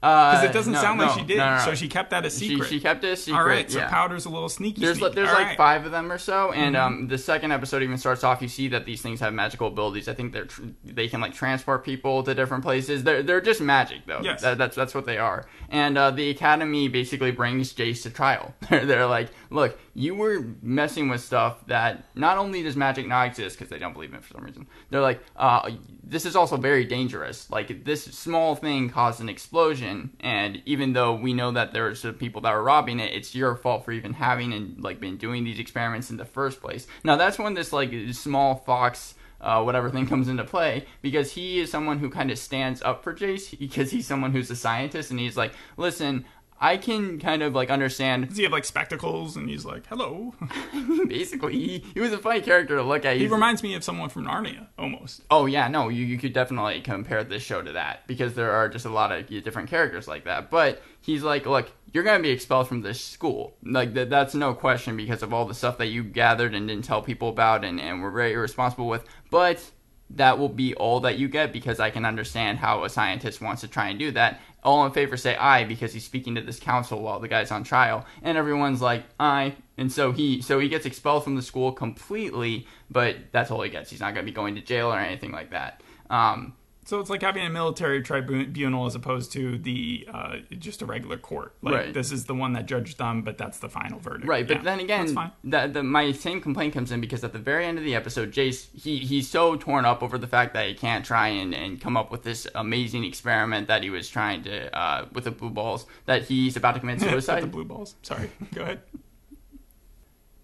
[0.00, 1.40] Because Because it doesn't sound like she did.
[1.64, 2.68] So she kept that a secret.
[2.68, 3.70] she kept it a secret All right.
[3.70, 3.88] So yeah.
[3.88, 4.80] Powder's a little sneaky.
[4.82, 5.56] There's there's All like right.
[5.56, 6.84] five of them or so, and Mm-hmm.
[7.02, 8.42] um, the second episode even starts off.
[8.42, 10.08] You see that these things have magical abilities.
[10.08, 13.02] I think they're tr- they can like transport people to different places.
[13.04, 14.20] They're they're just magic though.
[14.22, 14.42] Yes.
[14.42, 15.46] That, that's that's what they are.
[15.70, 18.54] And uh, the academy basically brings Jayce to trial.
[18.70, 23.26] they're, they're like, look, you were messing with stuff that not only does magic not
[23.28, 24.66] exist because they don't believe in it for some reason.
[24.90, 25.70] They're like, uh,
[26.04, 27.50] this is also very dangerous.
[27.50, 29.85] Like this small thing caused an explosion,
[30.20, 33.56] and even though we know that there's some people that are robbing it, it's your
[33.56, 36.86] fault for even having and like been doing these experiments in the first place.
[37.04, 39.14] Now that's when this like small fox.
[39.38, 43.04] Uh, whatever thing comes into play because he is someone who kind of stands up
[43.04, 46.24] for Jayce because he's someone who's a scientist and he's like, listen,
[46.60, 48.28] I can kind of like understand.
[48.28, 50.34] Does he have like spectacles and he's like, hello?
[51.08, 53.16] Basically, he, he was a funny character to look at.
[53.16, 55.22] He reminds me of someone from Narnia almost.
[55.30, 58.68] Oh yeah, no, you, you could definitely compare this show to that because there are
[58.68, 60.50] just a lot of different characters like that.
[60.50, 63.56] But he's like, look, you're gonna be expelled from this school.
[63.62, 66.84] Like that, that's no question because of all the stuff that you gathered and didn't
[66.84, 69.04] tell people about and, and were very irresponsible with.
[69.30, 69.62] But
[70.10, 73.62] that will be all that you get because I can understand how a scientist wants
[73.62, 74.40] to try and do that.
[74.66, 77.62] All in favor say aye because he's speaking to this council while the guy's on
[77.62, 81.70] trial, and everyone's like aye, and so he so he gets expelled from the school
[81.70, 83.90] completely, but that's all he gets.
[83.90, 85.82] He's not going to be going to jail or anything like that.
[86.10, 86.54] Um,
[86.86, 91.18] So it's like having a military tribunal as opposed to the uh, just a regular
[91.18, 91.52] court.
[91.60, 91.94] Like Right.
[91.94, 94.28] this is the one that judged them, but that's the final verdict.
[94.28, 97.40] Right, but Yeah, then again, the, the, my same complaint comes in because at the
[97.40, 100.68] very end of the episode, Jayce he he's so torn up over the fact that
[100.68, 104.44] he can't try and, and come up with this amazing experiment that he was trying
[104.44, 107.96] to uh, with the blue balls that he's about to commit With the blue balls.
[108.02, 108.30] Sorry.
[108.54, 108.80] Go ahead.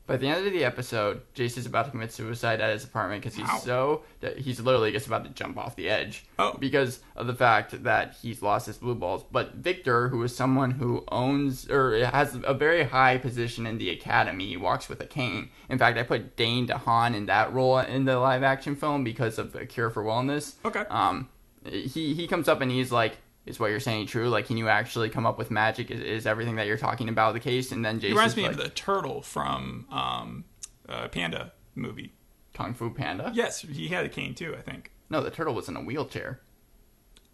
[0.07, 3.23] By the end of the episode, Jayce is about to commit suicide at his apartment
[3.23, 3.59] because he's Ow.
[3.59, 6.57] so that he's literally just about to jump off the edge Oh.
[6.59, 9.25] because of the fact that he's lost his blue balls.
[9.31, 13.91] But Viktor, who is someone who owns or has a very high position in the
[13.91, 15.51] academy, he walks with a cane.
[15.69, 19.38] In fact, I put Dane DeHaan in that role in the live action film because
[19.38, 20.55] of the cure for wellness.
[20.65, 20.85] Okay.
[20.91, 21.29] Um,
[21.65, 23.19] he he comes up and he's like.
[23.44, 24.28] Is what you're saying true?
[24.28, 25.90] Like, can you actually come up with magic?
[25.90, 27.72] Is, is everything that you're talking about the case?
[27.72, 30.44] And then Jason reminds me of the turtle from um,
[30.88, 32.12] uh, Panda movie.
[32.55, 33.33] Kung Fu Panda.
[33.35, 34.55] Yes, he had a cane too.
[34.57, 36.40] I think No, the turtle was in a wheelchair.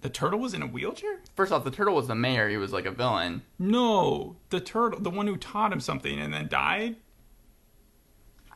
[0.01, 1.19] the turtle was in a wheelchair.
[1.37, 2.49] First off, the turtle was the mayor.
[2.49, 3.43] He was like a villain.
[3.59, 6.97] No, the turtle, the one who taught him something and then died.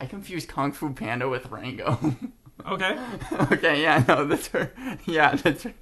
[0.00, 1.98] I confused Kung Fu Panda with Rango.
[2.64, 2.96] Okay.
[3.50, 4.70] okay, yeah, no, the tur-
[5.06, 5.74] yeah, the, tur-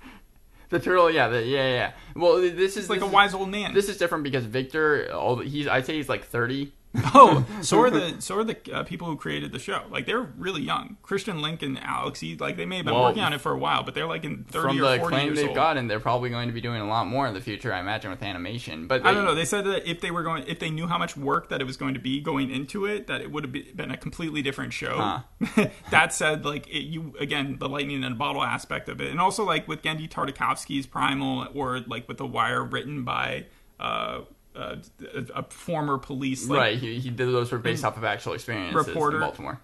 [0.71, 1.93] the turtle, yeah, the, yeah, yeah.
[2.17, 3.75] Well, this is It's like this a is- wise old man.
[3.75, 6.73] This is different because Viktor, all he's I'd say he's like thirty.
[7.15, 9.85] oh, so are the so are the uh, people who created the show.
[9.91, 10.97] Like they're really young.
[11.03, 13.53] Christian Linke and Alex, he, like they may have been Well, working on it for
[13.53, 15.55] a while, but they're like in thirty From or the forty claim years they've old.
[15.55, 18.11] gotten, they're probably going to be doing a lot more in the future, I imagine,
[18.11, 18.89] with animation.
[18.89, 19.37] But I don't know.
[19.37, 21.65] They said that if they were going, if they knew how much work that it
[21.65, 24.73] was going to be going into it, that it would have been a completely different
[24.73, 25.23] show.
[25.91, 29.21] that said, like it, you again, the lightning in a bottle aspect of it, and
[29.21, 33.47] also like with Genndy Tartakovsky's Primal, or like with The Wire, written by
[33.79, 34.23] uh,
[34.55, 34.77] uh,
[35.35, 38.89] a, former police like, right, he, he did those were based off of actual experiences
[38.89, 39.17] Reporter.
[39.17, 39.61] in Baltimore.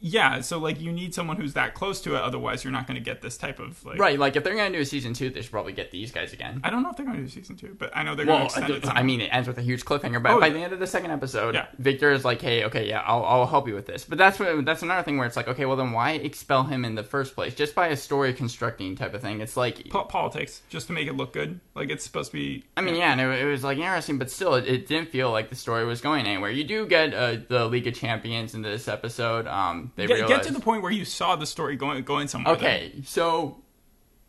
[0.00, 2.94] Yeah, so like you need someone who's that close to it, otherwise you're not going
[2.96, 3.98] to get this type of like.
[3.98, 6.32] Right, like if they're gonna do a season two, they should probably get these guys
[6.32, 6.60] again.
[6.64, 8.40] I don't know if they're going to do season two, but I know they're going
[8.40, 8.86] to extend it.
[8.88, 10.22] I mean, it ends with a huge cliffhanger.
[10.22, 10.52] But Oh, by yeah.
[10.54, 11.66] the end of the second episode, Yeah.
[11.78, 14.64] Viktor is like, "Hey, okay, yeah, I'll, I'll help you with this." But that's what,
[14.64, 17.34] that's another thing where it's like, okay, well then why expel him in the first
[17.34, 17.54] place?
[17.54, 19.40] Just by a story constructing type of thing.
[19.40, 21.60] It's like, Po- politics just to make it look good.
[21.74, 22.64] Like it's supposed to be.
[22.76, 25.30] I mean, yeah, and it, it was like interesting, but still, it, it didn't feel
[25.30, 26.50] like the story was going anywhere.
[26.50, 29.46] You do get uh, the League of Champions in this episode.
[29.46, 32.02] Um, Um, they Get, realize get to the point where you saw the story going
[32.04, 32.54] going somewhere.
[32.54, 33.58] okay, so.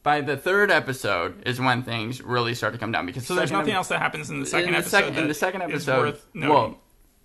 [0.03, 3.39] By the third episode is when things really start to come down because So the
[3.39, 4.97] there's nothing ep- else that happens in the second in the episode.
[4.99, 6.77] second, in the second is episode, well,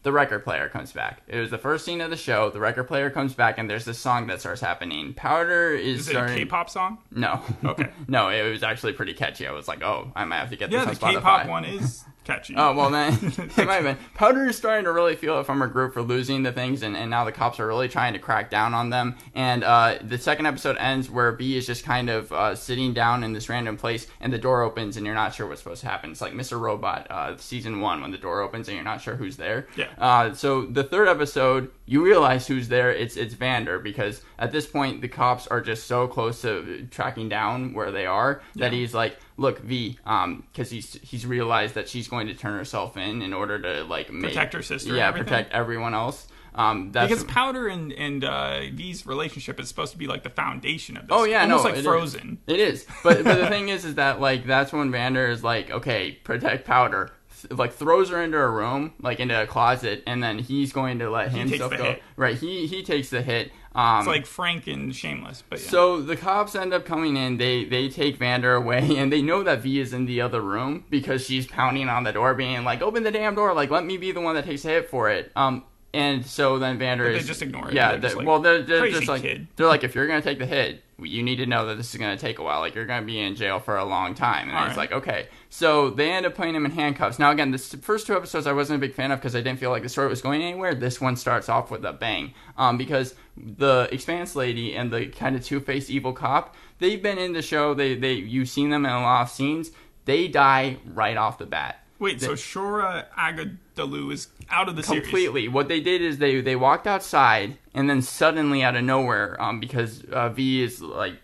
[0.02, 1.20] the record player comes back.
[1.28, 2.48] It was the first scene of the show.
[2.48, 5.12] The record player comes back, and there's this song that starts happening.
[5.12, 6.36] Powder is, is it a starting.
[6.38, 6.96] K-pop song?
[7.10, 7.42] No.
[7.62, 7.90] Okay.
[8.08, 9.46] no, it was actually pretty catchy.
[9.46, 11.16] I was like, oh, I might have to get Yeah, this the on Spotify.
[11.16, 12.54] K-pop one is catchy.
[12.56, 13.98] Oh well, then it might have been.
[14.14, 16.96] Powder is starting to really feel it from her group for losing the things, and,
[16.96, 19.16] and now the cops are really trying to crack down on them.
[19.34, 23.24] And uh, the second episode ends where B is just kind of uh, sitting down
[23.24, 25.88] in this random place, and the door opens, and you're not sure what's supposed to
[25.88, 26.10] happen.
[26.10, 26.60] It's like Mr.
[26.60, 29.66] Robot, uh, season one, when the door opens and you're not sure who's there.
[29.76, 29.88] Yeah.
[29.98, 32.92] Uh, so the third episode, you realize who's there.
[32.92, 37.28] It's it's Vander because at this point the cops are just so close to tracking
[37.28, 38.78] down where they are that Yeah.
[38.78, 42.96] he's like, "Look, Vi," um, because he's he's realized that she's going to turn herself
[42.96, 46.28] in in order to like make, Protect her sister Yeah, protect everyone else.
[46.54, 50.30] Um, that's because Powder and and uh, Vi's relationship is supposed to be like the
[50.30, 51.16] foundation of this.
[51.16, 51.86] Oh yeah, almost no, like it is.
[51.86, 52.38] Frozen.
[52.46, 55.70] It is, but but the thing is, is that like that's when Vander is like,
[55.70, 57.10] okay, protect Powder,
[57.42, 60.98] Th- like throws her into a room, like into a closet, and then he's going
[61.00, 61.84] to let himself the go.
[61.84, 62.02] hit.
[62.16, 63.52] Right, he he takes the hit.
[63.72, 65.68] Um, It's like Frank and Shameless, but yeah.
[65.70, 67.36] So the cops end up coming in.
[67.36, 70.84] They they take Vander away, and they know that Vi is in the other room
[70.90, 73.54] because she's pounding on the door, being like, "Open the damn door!
[73.54, 76.58] Like, let me be the one that takes the hit for it." Um, and so
[76.58, 77.74] then Vander But they is just ignore it.
[77.74, 79.94] Yeah, They're just they- like, well, they're, they're "Crazy just like kid." they're like, if
[79.94, 82.42] you're gonna take the hit, you need to know that this is gonna take a
[82.42, 82.60] while.
[82.60, 84.48] Like, you're gonna be in jail for a long time.
[84.48, 84.90] And All it's right.
[84.90, 85.28] like, okay.
[85.48, 87.18] So they end up putting him in handcuffs.
[87.18, 89.58] Now, again, the first two episodes I wasn't a big fan of because I didn't
[89.58, 90.74] feel like the story was going anywhere.
[90.74, 92.34] This one starts off with a bang.
[92.56, 97.18] Um, because the Expanse lady and the kind of two faced evil cop, they've been
[97.18, 97.72] in the show.
[97.74, 99.70] They they you've seen them in a lot of scenes.
[100.04, 101.84] They die right off the bat.
[102.00, 105.02] Wait, so Shohreh Aghdashloo is out of the series.
[105.02, 105.48] Completely.
[105.48, 109.60] What they did is they they walked outside and then suddenly out of nowhere, um,
[109.60, 111.16] because uh, Vi is like,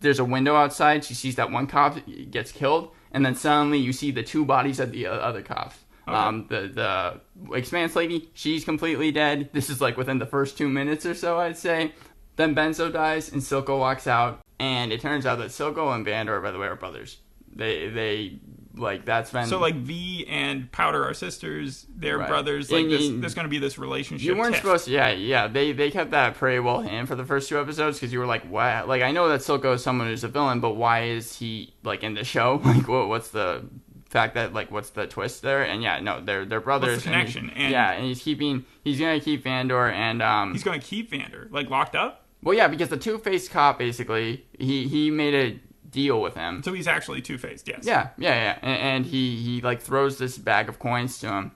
[0.00, 1.02] there's a window outside.
[1.02, 1.98] She sees that one cop
[2.30, 5.78] gets killed, and then suddenly you see the two bodies of the uh, other cops.
[6.06, 9.50] Um, the the expanse lady, she's completely dead.
[9.52, 11.92] This is like within the first two minutes or so, I'd say.
[12.36, 16.40] Then Benzo dies and Silco walks out, and it turns out that Silco and Vander,
[16.40, 17.18] by the way, are brothers.
[17.54, 18.38] They they
[18.78, 21.86] like that's been So like Vi and Powder are sisters.
[21.94, 22.28] They're Right.
[22.28, 22.70] brothers.
[22.70, 24.26] Like And- this, and- there's going to be this relationship.
[24.26, 24.62] You weren't tiff.
[24.62, 25.46] supposed to, yeah, yeah.
[25.48, 28.26] They they kept that pretty well hidden for the first two episodes because you were
[28.26, 28.80] like, why?
[28.82, 32.02] Like, I know that Silco is someone who's a villain, but why is he like
[32.02, 32.60] in the show?
[32.64, 33.64] Like, what what's the
[34.10, 35.62] fact that like what's the twist there?
[35.62, 36.94] And yeah, no, they're they're brothers.
[36.94, 37.50] and he- connection?
[37.50, 41.10] And- yeah, and he's keeping he's gonna keep Vander and um He's going to keep
[41.10, 42.24] Vander like locked up.
[42.42, 45.60] well yeah because the two faced cop basically he he made a
[45.90, 46.62] deal with him.
[46.62, 47.66] So he's actually two faced.
[47.68, 47.84] Yes.
[47.84, 48.58] Yeah, yeah, yeah.
[48.62, 51.52] And, and he he like throws this bag of coins to him.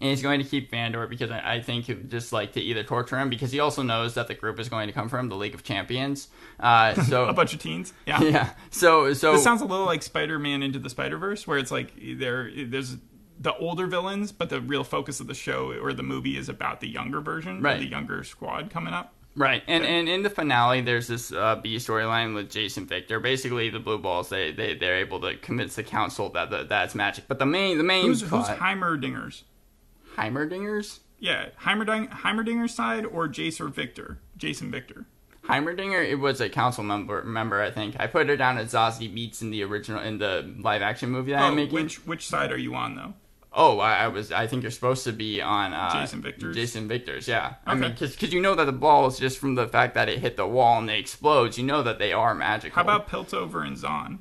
[0.00, 2.60] And he's going to keep Vander because I, I think he would just like to
[2.60, 5.28] either torture him because he also knows that the group is going to come from
[5.28, 6.28] the League of Champions.
[6.60, 7.94] Uh, so A bunch of teens.
[8.04, 8.20] Yeah.
[8.22, 11.92] yeah, so so This sounds a little like Spider-Man into the Spider-Verse, where it's like
[12.18, 12.96] there there's
[13.38, 16.80] the older villains, but the real focus of the show or the movie is about
[16.80, 17.78] the younger version, Right.
[17.78, 19.14] the younger squad coming up.
[19.38, 23.20] Right, and and in the finale, there's this uh, B storyline with Jason Viktor.
[23.20, 26.94] Basically, the Blue Balls they they they're able to convince the council that the, that's
[26.94, 27.28] magic.
[27.28, 29.44] But the main the main Who's who's Heimerdinger's?
[30.16, 31.00] Heimerdingers.
[31.18, 34.18] Yeah, Heimerding, Heimerdinger's side or Jason or Viktor?
[34.36, 35.06] Jason Viktor.
[35.44, 37.22] Heimerdinger, it was a council member.
[37.22, 37.94] Member, I think.
[38.00, 41.32] I put her down as Zazie Beetz in the original in the live action movie
[41.32, 41.74] that Oh, I'm making.
[41.74, 43.14] which which side are you on though?
[43.58, 44.30] Oh, I, I was.
[44.32, 46.54] I think you're supposed to be on uh, Jason Viktor's?
[46.54, 47.54] Jason Viktor's, yeah.
[47.66, 48.06] I mean, Okay.
[48.06, 50.78] because you know that the balls, just from the fact that it hit the wall
[50.78, 52.74] and they explode, you know that they are magical.
[52.76, 54.18] How about Piltover and Zaun?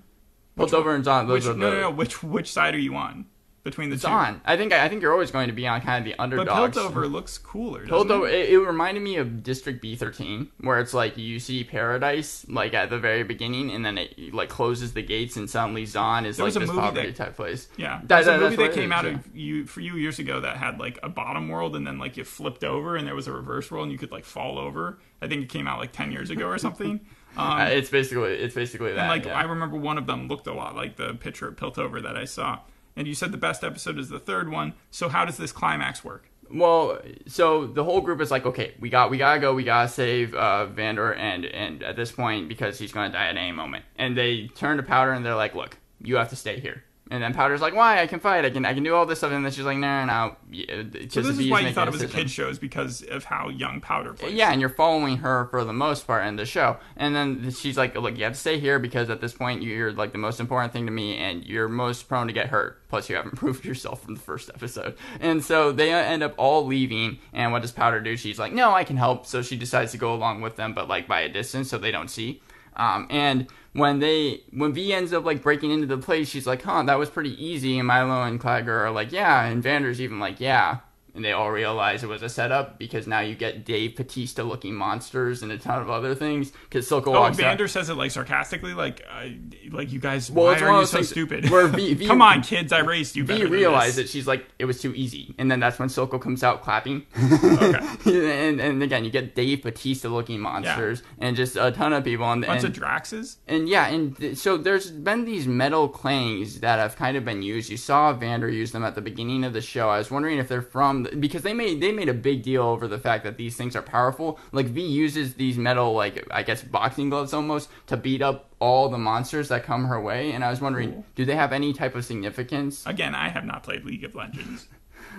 [0.58, 1.28] Piltover and Zaun?
[1.28, 1.92] Those Which, are no, no, no.
[1.92, 3.26] Which which side are you on
[3.66, 4.08] between the two?
[4.08, 4.40] Zaun.
[4.46, 6.74] I think I think you're always going to be on kind of the underdog.
[6.74, 6.82] But.
[6.94, 7.86] Piltover looks cooler.
[7.86, 8.50] Piltover, it?
[8.52, 12.90] it, it reminded me of District B13, where it's like you see Paradise like at
[12.90, 16.46] the very beginning, and then it like closes the gates, and suddenly Zaun is There
[16.46, 17.68] like a this poverty that- type place.
[17.76, 20.40] Yeah, That- there's that- a movie that came out of you for you years ago
[20.40, 23.28] that had like a bottom world and then like you flipped over and there was
[23.28, 25.00] a reverse world and you could like fall over.
[25.22, 27.02] I think it came out like ten years ago or something.
[27.38, 29.00] Um, Uh, it's basically it's basically that.
[29.00, 29.38] and like yeah.
[29.38, 32.24] I remember one of them looked a lot like the picture of Piltover that I
[32.24, 32.60] saw.
[32.96, 34.74] And you said the best episode is the third one.
[34.92, 36.30] So how does this climax work?
[36.54, 39.90] Well, so the whole group is like, okay, we got we gotta go, we gotta
[39.90, 43.86] save uh, Vander, and and at this point because he's gonna die at any moment,
[43.98, 46.84] and they turn to Powder and they're like, look, you have to stay here.
[47.12, 48.02] And then Powder's like, why?
[48.02, 48.46] I can fight.
[48.46, 49.32] I can I can do all this stuff.
[49.32, 50.36] And then she's like, no, no, no.
[50.50, 53.24] Yeah, So this is why you thought it was a kid show is because of
[53.26, 54.34] how young Powder plays.
[54.34, 56.78] Yeah, and you're following her for the most part in the show.
[56.98, 59.92] And then she's like, look, you have to stay here because at this point you're
[59.92, 62.82] like the most important thing to me, and you're most prone to get hurt.
[62.90, 64.98] Plus, you haven't proved yourself from the first episode.
[65.20, 67.20] And so they end up all leaving.
[67.34, 68.18] And what does Powder do?
[68.18, 69.28] She's like, no, I can help.
[69.28, 71.92] So she decides to go along with them, but like by a distance, so they
[71.92, 72.42] don't see.
[72.76, 76.62] Um, and when they when Vi ends up like breaking into the place, she's like,
[76.62, 80.20] "Huh, that was pretty easy." And Mylo and Claggor are like, "Yeah," and Vander's even
[80.20, 80.80] like, "Yeah."
[81.16, 84.76] And they all realize it was a setup because now you get Dave Bautista looking
[84.76, 86.52] monsters and a ton of other things.
[86.52, 87.44] Because Silco Oh, walks out.
[87.44, 89.38] Vander says it like sarcastically, like, I,
[89.72, 90.30] like you guys.
[90.30, 91.50] Well, why it's are you so stupid?
[91.50, 93.24] where V- V- Come on, kids, I raised you.
[93.24, 94.08] V better than realized this.
[94.08, 97.06] that she's like it was too easy, and then that's when Silco comes out clapping.
[97.18, 97.80] Okay.
[98.50, 102.30] and, and again, you get Dave Bautista looking monsters and just a ton of people.
[102.30, 103.38] And, Bunch and of Draxes.
[103.48, 107.42] And yeah, and th- so there's been these metal clangs that have kind of been
[107.42, 107.70] used.
[107.70, 109.90] You saw Vander use them at the beginning of the show.
[109.90, 112.88] I was wondering if they're from because they made they made a big deal over
[112.88, 114.40] the fact that these things are powerful.
[114.52, 118.90] Like Vi uses these metal like I guess boxing gloves almost to beat up all
[118.90, 120.32] the monsters that come her way.
[120.32, 122.86] And I was wondering, do they have any type of significance?
[122.86, 124.68] Again, I have not played League of Legends,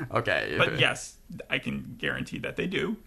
[0.15, 1.17] Okay, but yes,
[1.51, 2.97] I can guarantee that they do.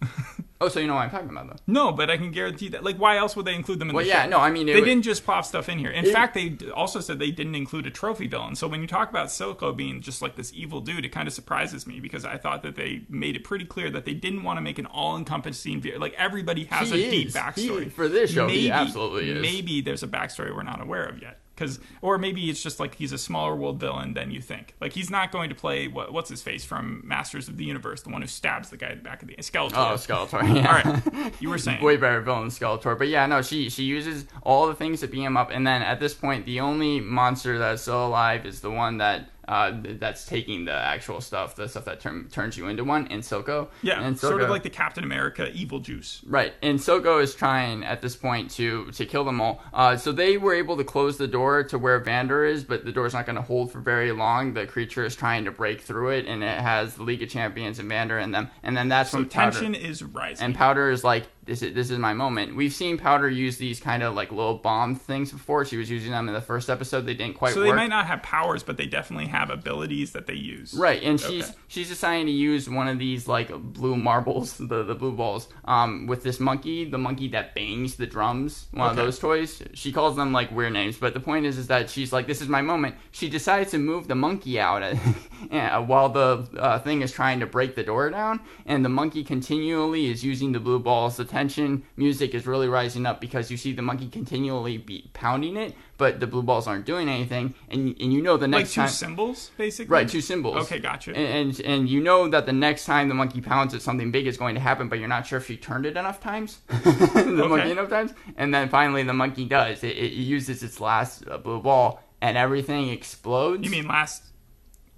[0.62, 1.56] Oh, so you know what I'm talking about though.
[1.66, 2.84] no, but I can guarantee that.
[2.84, 4.28] Like, why else would they include them in Well, the yeah, show?
[4.28, 5.88] no, I mean they would- didn't just plop stuff in here.
[5.90, 8.54] In It- fact, they also said they didn't include a trophy villain.
[8.56, 11.32] So when you talk about Silco being just like this evil dude, it kind of
[11.32, 14.58] surprises me because I thought that they made it pretty clear that they didn't want
[14.58, 18.46] to make an all-encompassing like everybody has He a deep backstory He- for this show,
[18.46, 19.40] he absolutely is.
[19.40, 21.39] Maybe there's a backstory we're not aware of yet.
[21.60, 24.74] Cause, or maybe it's just like he's a smaller world villain than you think.
[24.80, 28.00] Like he's not going to play what, what's his face from Masters of the Universe,
[28.00, 29.74] the one who stabs the guy in the back of the Skeletor.
[29.74, 30.54] Oh, Skeletor.
[30.54, 30.66] Yeah.
[31.12, 31.84] All right, you were saying.
[31.84, 32.96] way better villain than Skeletor.
[32.96, 35.82] But yeah, no, she she uses all the things to beat him up, and then
[35.82, 40.24] at this point, the only monster that's still alive is the one that uh, that's
[40.26, 43.68] taking the actual stuff, the stuff that turn, turns you into one, and Silco.
[43.82, 46.22] Yeah, and sort of like the Captain America evil juice.
[46.26, 49.62] Right, and Silco is trying at this point to to kill them all.
[49.74, 52.92] Uh, so they were able to close the door to where Vander is, but the
[52.92, 54.54] door's not going to hold for very long.
[54.54, 57.78] The creature is trying to break through it, and it has the League of Champions
[57.80, 58.50] and Vander in them.
[58.62, 60.44] And then that's So when Powder- tension is rising.
[60.44, 62.54] and Powder is like, this is this is my moment.
[62.54, 65.64] We've seen Powder use these kind of like little bomb things before.
[65.64, 67.06] She was using them in the first episode.
[67.06, 67.70] They didn't quite so work.
[67.70, 70.74] they might not have powers, but they definitely have abilities that they use.
[70.74, 71.54] Right, and she's Okay.
[71.68, 76.06] she's deciding to use one of these like blue marbles, the the blue balls, um,
[76.06, 79.62] with this monkey, the monkey that bangs the drums, one of those toys.
[79.74, 82.40] She calls them like weird names, but the point is, is that she's like, this
[82.42, 82.96] is my moment.
[83.12, 84.82] She decides to move the monkey out
[85.50, 89.24] uh, while the uh, thing is trying to break the door down, and the monkey
[89.24, 91.16] continually is using the blue balls.
[91.30, 95.56] The tension music is really rising up because you see the monkey continually be pounding
[95.56, 98.74] it, but the blue balls aren't doing anything, and and you know the Like next
[98.74, 98.88] two time.
[98.90, 99.92] symbols, basically.
[99.92, 100.56] Right, two symbols.
[100.64, 101.14] Okay, gotcha.
[101.14, 104.26] And, and and you know that the next time the monkey pounds it, something big
[104.26, 107.46] is going to happen, but you're not sure if she turned it enough times, the
[107.48, 109.84] monkey enough times, and then finally the monkey does.
[109.84, 113.64] It, it uses its last uh, blue ball, and everything explodes.
[113.64, 114.24] you mean last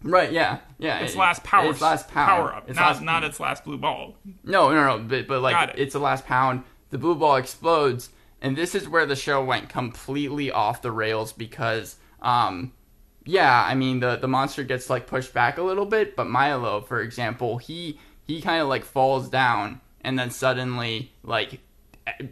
[0.03, 0.31] right?
[0.33, 0.99] Yeah, yeah.
[1.01, 2.29] its it- last power Its last pound.
[2.29, 4.15] power up, Its not last- not its last blue ball.
[4.45, 5.05] no, no, no.
[5.05, 5.79] But, but like it.
[5.79, 6.65] it's the last pound.
[6.91, 11.33] The blue ball explodes, and this is where the show went completely off the rails
[11.33, 12.73] because, um,
[13.25, 16.87] yeah, I mean the the monster gets like pushed back a little bit, but Mylo,
[16.87, 21.61] for example, he he kind of like falls down, and then suddenly like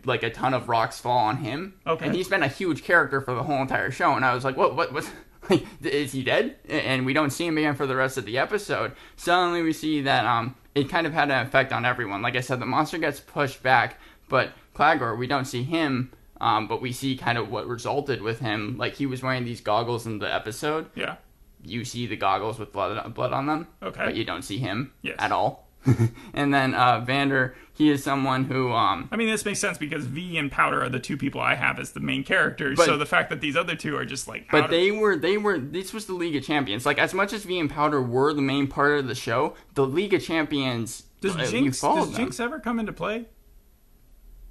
[0.05, 1.75] like a ton of rocks fall on him.
[1.87, 2.07] Okay.
[2.07, 4.57] And he's been a huge character for the whole entire show, and I was like,
[4.57, 5.09] what what what.
[5.51, 6.57] Like, is he dead?
[6.69, 8.93] And we don't see him again for the rest of the episode.
[9.17, 12.23] Suddenly, we see that um, it kind of had an effect on everyone.
[12.23, 13.99] Like I said, the monster gets pushed back,
[14.29, 18.41] but Claggor, we don't see him, um, but we see kind of what resulted with
[18.41, 18.77] him.
[18.79, 20.87] Like he was wearing these goggles in the episode.
[20.95, 21.17] Yeah.
[21.63, 24.05] You see the goggles with blood blood on them, Okay.
[24.07, 25.17] but you don't see him Yes.
[25.19, 25.69] at all.
[26.35, 30.05] and then uh, Vander, he is someone who um, I mean, this makes sense because
[30.05, 32.77] Vi and Powder are the two people I have as the main characters.
[32.77, 34.91] But- so the fact that these other two are just like, But out of- they
[34.91, 36.85] were they were this was the League of Champions.
[36.85, 39.87] Like as much as Vi and Powder were the main part of the show, the
[39.87, 42.17] League of Champions does uh, Jinx does them.
[42.17, 43.27] Jinx ever come into play?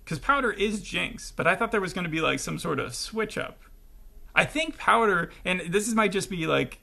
[0.03, 2.79] Because Powder is Jinx, but I thought there was going to be like some sort
[2.79, 3.59] of switch up.
[4.33, 6.79] I think Powder, and this is, might just be like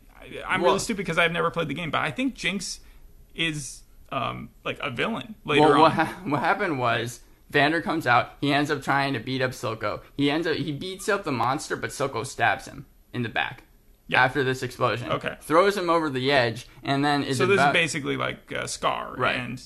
[0.47, 2.81] I'm Well- really stupid because I've never played the game, but I think Jinx
[3.35, 3.83] is
[4.13, 5.81] um, like a villain later Well, on.
[5.81, 8.33] what, ha- what happened was Vander comes out.
[8.41, 10.01] He ends up trying to beat up Silco.
[10.17, 13.63] He ends up he beats up the monster, but Silco stabs him in the back.
[14.09, 14.23] Yeah.
[14.25, 15.37] After this explosion, Okay.
[15.41, 18.67] throws him over the edge, and then is so this about- is basically like uh,
[18.67, 19.37] Scar Right.
[19.37, 19.61] and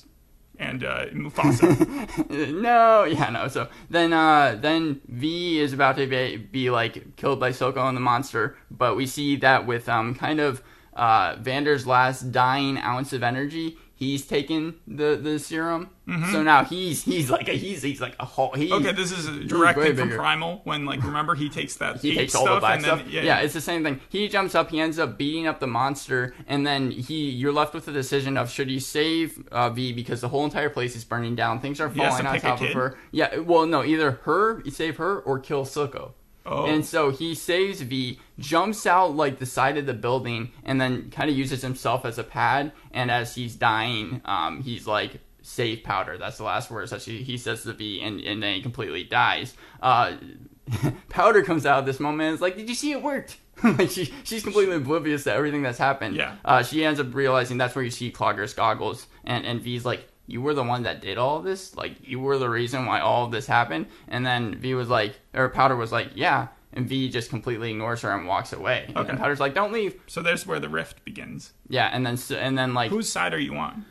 [0.58, 2.50] and uh, Mufasa.
[2.60, 3.48] no, yeah, no.
[3.48, 7.96] So then, uh, then Vi is about to be, be like killed by Silco and
[7.96, 10.62] the monster, but we see that with um kind of
[10.94, 15.90] uh Vander's last dying ounce of energy, he's taken the the serum.
[16.32, 18.84] So now he's he's like a he's he's like a whole he Mm-hmm.
[18.84, 20.10] okay, this is directly from.
[20.10, 22.98] Primal when like remember he takes that he takes stuff all the black and then
[22.98, 23.08] stuff.
[23.08, 24.00] yeah, Yeah, it's the same thing.
[24.08, 27.74] He jumps up, he ends up beating up the monster, and then he you're left
[27.74, 31.04] with the decision of should he save uh, Vi because the whole entire place is
[31.04, 32.96] burning down, things are falling on top of her.
[33.12, 36.14] Yeah, well, no, either her save her or kill Silco.
[36.46, 36.66] Oh.
[36.66, 41.10] And so he saves Vi, jumps out like the side of the building, and then
[41.10, 42.72] kind of uses himself as a pad.
[42.92, 47.22] And as he's dying, um, he's like, "Save powder." That's the last words that she,
[47.22, 49.54] he says to Vi, and, and then he completely dies.
[49.82, 50.16] Uh,
[51.08, 53.90] powder comes out of this moment and is like, "Did you see it worked?" like
[53.90, 56.16] she, she's completely oblivious to everything that's happened.
[56.16, 56.36] Yeah.
[56.44, 60.09] Uh, she ends up realizing that's where you see Claggor's goggles, and and Vi's like,
[60.30, 61.74] "You were the one that did all this.
[61.76, 65.18] Like you were the reason why all of this happened." And then Vi was like,
[65.34, 68.84] or Powder was like, "Yeah." And Vi just completely ignores her and walks away.
[68.88, 69.16] And Okay.
[69.16, 71.52] Powder's like, "Don't leave." So there's where the rift begins.
[71.68, 73.84] Yeah, and then and then like Whose side are you on?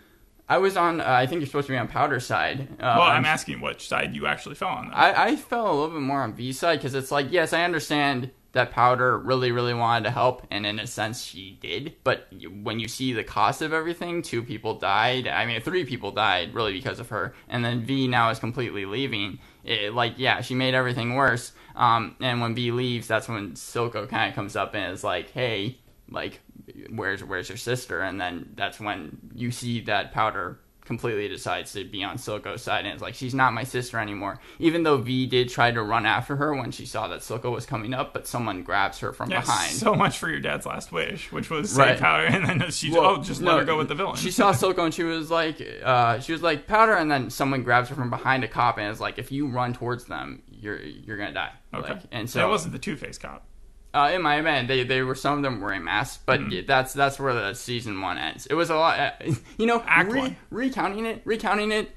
[0.48, 1.00] I was on.
[1.00, 2.70] Uh, I think you're supposed to be on Powder's side.
[2.80, 4.90] Uh, Well, I'm asking which side you actually fell on.
[4.94, 7.64] I, I fell a little bit more on Vi side because it's like, yes, I
[7.64, 11.96] understand that Powder really, really wanted to help, and in a sense, she did.
[12.04, 12.28] But
[12.64, 15.28] when you see the cost of everything, two people died.
[15.28, 18.86] I mean, three people died really because of her, and then Vi now is completely
[18.86, 19.40] leaving.
[19.64, 21.52] It, like, yeah, she made everything worse.
[21.76, 25.30] Um, and when Vi leaves, that's when Silco kind of comes up and is like,
[25.32, 25.78] hey,
[26.10, 26.42] like,
[26.90, 28.02] where's where's your sister?
[28.02, 30.60] And then that's when you see that Powder
[30.90, 34.40] completely decides to be on Silco's side and it's like she's not my sister anymore.
[34.58, 37.68] Even though Vi did try to run after her when she saw that Silco was
[37.68, 39.72] coming up, but someone grabs her from Yes, behind.
[39.72, 41.90] so much for your dad's last wish, which was Right.
[41.92, 44.16] save powder, and then she Well, oh just let her go with the villain.
[44.18, 47.62] She saw Silco and she was like, uh, she was like powder, and then someone
[47.62, 50.82] grabs her from behind a cop and is like, if you run towards them, you're
[50.82, 51.52] you're gonna die.
[51.74, 53.46] okay, Like, and so that wasn't the Two Face cop.
[53.94, 54.68] Uh, might have been.
[54.68, 56.68] They, they were some of them wearing masks, but Mm-hmm.
[56.68, 58.46] that's that's where the season one ends.
[58.46, 59.00] It was a lot.
[59.00, 59.12] Uh,
[59.58, 60.38] you know, Act re- one.
[60.52, 61.92] recounting it, recounting it.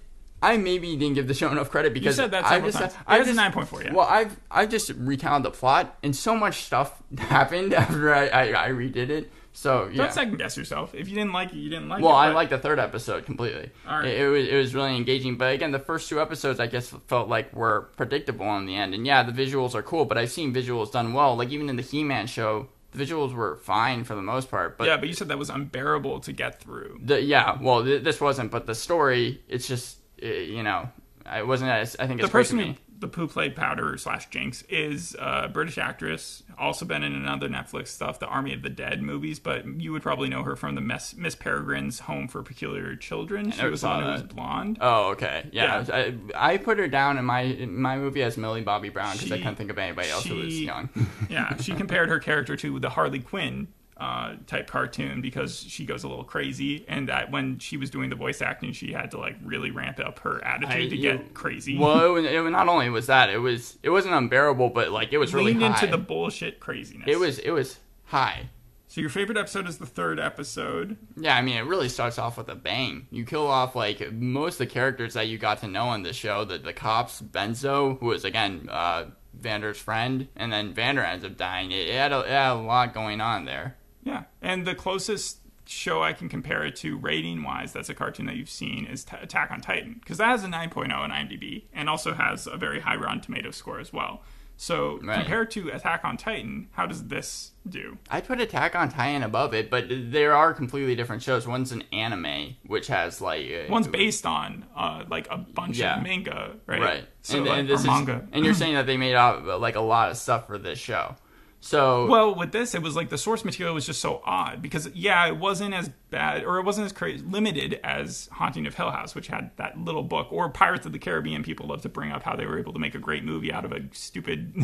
[0.44, 2.94] I maybe didn't give the show enough credit because you said that I just, times.
[3.06, 3.92] I has a 9.4, yeah.
[3.92, 8.66] Well, I've I've just recounted the plot, and so much stuff happened after I, I,
[8.66, 9.30] I redid it.
[9.54, 10.04] So yeah.
[10.04, 10.94] Don't second guess yourself.
[10.94, 12.14] If you didn't like it, you didn't like Well, it.
[12.14, 13.70] Well, I but- like the third episode completely.
[13.86, 14.06] Right.
[14.06, 16.88] It, it was it was really engaging, but again, the first two episodes I guess
[17.06, 18.94] felt like were predictable in the end.
[18.94, 21.36] And yeah, the visuals are cool, but I've seen visuals done well.
[21.36, 24.78] Like even in the He-Man show, the visuals were fine for the most part.
[24.78, 27.00] But yeah, but you said that was unbearable to get through.
[27.02, 28.50] the, yeah, well, th- this wasn't.
[28.50, 30.88] But the story, it's just uh, you know,
[31.30, 32.74] it wasn't as I think The it's great to person who.
[33.02, 37.88] The who played Powder slash Jinx is a British actress, also been in another Netflix
[37.88, 39.38] stuff, the Army of the Dead movies.
[39.38, 43.50] But you would probably know her from the Miss, Miss Peregrine's Home for Peculiar Children.
[43.50, 44.78] She was the saw one who was blonde.
[44.80, 45.46] Oh, okay.
[45.52, 46.10] Yeah, Yeah.
[46.34, 49.30] I, I put her down in my in my movie as Millie Bobby Brown because
[49.30, 50.88] I She- couldn't think of anybody else who was young.
[51.28, 53.68] yeah, she compared her character to the Harley Quinn
[54.02, 58.10] uh, type cartoon because she goes a little crazy, and that when she was doing
[58.10, 61.02] the voice acting, she had to like really ramp up her attitude I- to you-
[61.02, 61.78] get crazy.
[61.78, 65.12] well, it, was- it, not only was that, it was it wasn't unbearable, but like
[65.12, 65.84] it was really leaned high.
[65.84, 67.04] into the bullshit craziness.
[67.06, 68.48] it was it was high.
[68.88, 70.98] So your favorite episode is the third episode.
[71.16, 73.06] Yeah, I mean, it really starts off with a bang.
[73.10, 76.12] You kill off like most of the characters that you got to know on the
[76.12, 76.44] show.
[76.44, 81.38] The the cops, Benzo, who was again uh, Vander's friend, and then Vander ends up
[81.38, 81.70] dying.
[81.72, 83.76] It, it, had a, it had a lot going on there.
[84.02, 88.26] Yeah, and the closest show I can compare it to rating wise, that's a cartoon
[88.26, 91.64] that you've seen, is T- Attack on Titan because that has a 9.0 on IMDb
[91.72, 94.22] and also has a very high Rotten Tomato score as well.
[94.56, 95.16] So Right.
[95.18, 97.98] compared to Attack on Titan, how does this do?
[98.10, 101.46] I put Attack on Titan above it, but there are completely different shows.
[101.46, 105.96] One's an anime, which has like uh, One's based on uh, like a bunch Yeah.
[105.96, 106.80] of manga, right?
[106.80, 108.26] right, So and, like, and this is manga.
[108.32, 111.16] and you're saying that they made out like a lot of stuff for this show.
[111.64, 114.88] So Well, with this, it was like the source material was just so odd because
[114.94, 118.90] yeah, it wasn't as bad or it wasn't as crazy limited as Haunting of Hill
[118.90, 121.44] House, which had that little book, or Pirates of the Caribbean.
[121.44, 123.64] People love to bring up how they were able to make a great movie out
[123.64, 124.52] of a stupid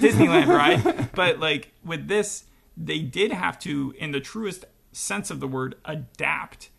[0.00, 2.44] Disneyland ride, but like with this,
[2.76, 6.70] they did have to, in the truest sense of the word, adapt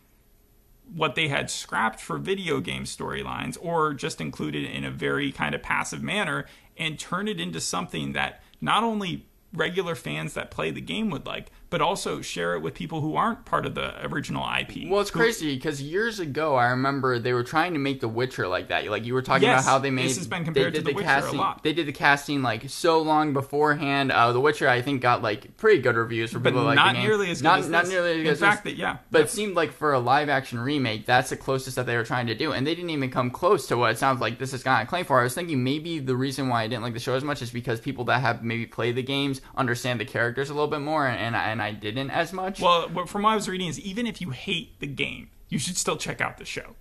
[0.93, 5.55] what they had scrapped for video game storylines or just included in a very kind
[5.55, 6.45] of passive manner
[6.77, 11.25] and turn it into something that not only regular fans that play the game would
[11.25, 14.87] like, but also share it with people who aren't part of the original IP.
[14.89, 18.09] Well, it's Who- crazy because years ago, I remember they were trying to make The
[18.09, 18.85] Witcher like that.
[18.91, 20.05] Like you were talking Yes, about how they made.
[20.09, 21.63] this has been they compared did to The Witcher a casting, lot.
[21.63, 24.11] They did the casting like so long beforehand.
[24.11, 26.93] Uh, the Witcher, I think, got like pretty good reviews for but people like not
[26.95, 28.97] the nearly as good not, as not nearly as good In as fact, that yeah,
[29.09, 32.03] But it seemed like for a live action remake, that's the closest that they were
[32.03, 34.51] trying to do, and they didn't even come close to what it sounds like this
[34.51, 35.21] has gotten acclaim for.
[35.21, 37.49] I was thinking maybe the reason why I didn't like the show as much is
[37.49, 41.07] because people that have maybe played the games understand the characters a little bit more,
[41.07, 42.59] and I, and I didn't as much.
[42.59, 45.77] Well, from what I was reading is even if you hate the game, you should
[45.77, 46.75] still check out the show.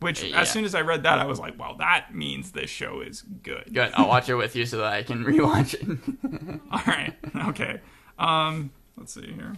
[0.00, 0.40] Which, Yeah.
[0.40, 3.20] as soon as I read that, I was like, "Well, that means this show is
[3.20, 3.92] good." Good.
[3.94, 6.60] I'll watch it with you so that I can rewatch it.
[6.72, 7.14] All right.
[7.48, 7.80] Okay.
[8.18, 9.52] Um, let's see here.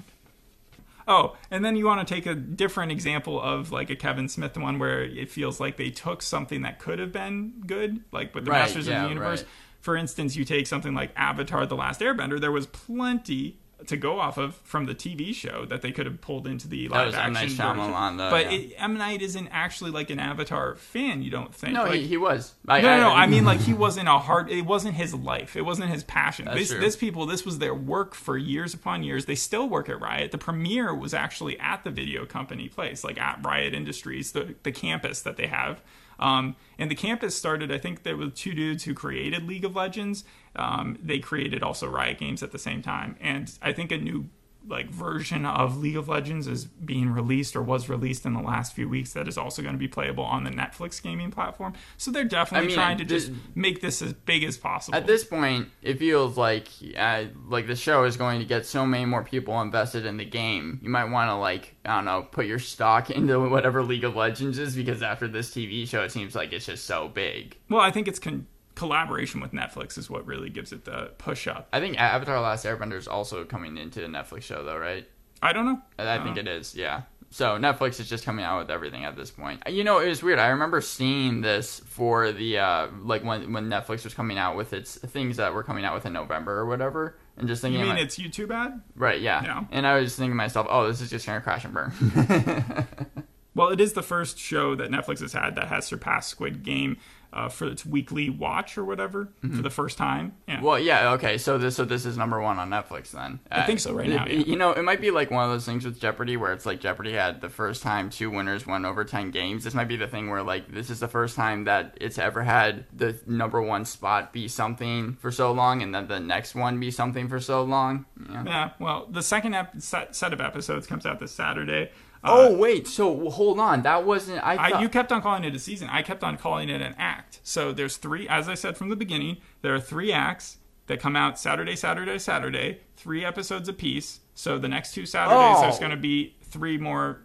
[1.09, 4.57] Oh, and then you want to take a different example of like a Kevin Smith
[4.57, 8.45] one where it feels like they took something that could have been good, like with
[8.45, 9.41] the Right, Masters yeah, of the Universe.
[9.43, 9.49] right.
[9.81, 12.41] For instance, you take something like Avatar: The Last Airbender.
[12.41, 16.21] There was plenty to go off of from the TV show that they could have
[16.21, 17.33] pulled into the That live was M.
[17.33, 18.59] Night action Shyamalan, though, but yeah.
[18.59, 21.23] it, M Night isn't actually like an Avatar fan.
[21.23, 21.75] You don't think?
[21.75, 22.55] no, Like, he, he was.
[22.69, 23.15] I, no, no, no.
[23.15, 24.51] I mean, like he wasn't a hard.
[24.51, 25.57] It wasn't his life.
[25.57, 26.47] It wasn't his passion.
[26.53, 26.81] This, true.
[26.81, 29.27] this people, this was their work for years upon years.
[29.27, 30.33] They still work at Riot.
[30.33, 34.73] The premiere was actually at the video company place, like at Riot Industries, the the
[34.73, 35.81] campus that they have.
[36.19, 37.73] Um, and the campus started.
[37.73, 40.25] I think there were two dudes who created League of Legends.
[40.57, 44.29] Um, they created also Riot Games at the same time, and I think a new
[44.67, 48.75] like version of League of Legends is being released or was released in the last
[48.75, 51.73] few weeks that is also going to be playable on the Netflix gaming platform.
[51.97, 54.97] So they're definitely I mean, trying to this- just make this as big as possible.
[54.97, 58.87] At this point, it feels like uh, like the show is going to get so
[58.87, 60.79] many more people invested in the game.
[60.83, 64.15] You might want to like I don't know, put your stock into whatever League of
[64.17, 67.57] Legends is because after this TV show, it seems like it's just so big.
[67.69, 68.47] well, I think it's con-
[68.83, 71.69] collaboration with Netflix is what really gives it the push up.
[71.73, 75.07] I think Avatar: Last Airbender is also coming into the Netflix show, though, right?
[75.41, 75.81] I don't know.
[75.99, 77.03] I think it is, yeah.
[77.31, 79.63] So Netflix is just coming out with everything at this point.
[79.67, 80.39] You know, it was weird.
[80.39, 84.73] I remember seeing this for the uh, like when when Netflix was coming out with
[84.75, 87.81] its things that were coming out with in November or whatever, and just You thinking,
[87.87, 88.83] mean like- it's YouTube ad?
[88.97, 89.43] right, yeah.
[89.45, 89.65] Yeah.
[89.71, 91.93] And I was just thinking to myself, oh, this is just gonna crash and burn.
[93.55, 96.97] Well, it is the first show that Netflix has had that has surpassed Squid Game
[97.33, 100.35] uh, for its weekly watch or whatever for the first time.
[100.47, 100.61] Yeah.
[100.61, 101.39] well, yeah, okay.
[101.39, 103.41] So this so this is number one on Netflix then.
[103.51, 104.35] I think so right now, yeah.
[104.35, 106.81] You know, it might be like one of those things with Jeopardy where it's like
[106.81, 109.65] Jeopardy had the first time two winners won over ten games.
[109.65, 112.43] This might be the thing where like this is the first time that it's ever
[112.43, 116.79] had the number one spot be something for so long, and then the next one
[116.81, 118.05] be something for so long.
[118.31, 118.45] Yeah.
[118.45, 118.71] yeah.
[118.79, 121.91] Well, the second ep- set, set of episodes comes out this Saturday.
[122.25, 124.55] Uh, Oh wait, so hold on, that wasn't I.
[124.75, 125.89] I, you kept on calling it a season.
[125.91, 127.41] I kept on calling it an act.
[127.43, 130.59] So there's three, as I said from the beginning, there are three acts.
[130.89, 134.19] that come out Saturday, Saturday, Saturday, three episodes apiece.
[134.35, 135.79] So the next two Saturdays, there's Oh.
[135.79, 137.23] going to be three more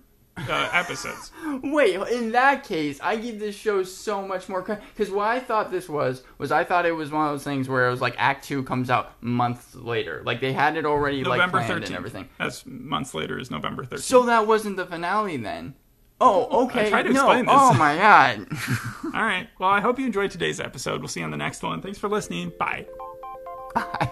[0.50, 1.32] uh, episodes.
[1.64, 5.40] Wait, in that case, I give this show so much more credit because what I
[5.40, 8.02] thought this was was I thought it was one of those things where it was
[8.02, 11.84] like Act Two comes out months later, like they had it already like November planned
[11.84, 11.88] 13th.
[11.88, 12.30] and everything.
[12.38, 14.00] That's months later is November 13th.
[14.00, 15.76] So that wasn't the finale then.
[16.20, 16.88] Oh, okay.
[16.88, 17.20] I tried to no.
[17.30, 17.56] explain this.
[17.56, 18.48] Oh my god.
[19.06, 19.48] All right.
[19.60, 21.00] Well, I hope you enjoyed today's episode.
[21.00, 21.82] We'll see you on the next one.
[21.82, 22.52] Thanks for listening.
[22.58, 22.88] Bye.
[23.76, 24.12] Bye.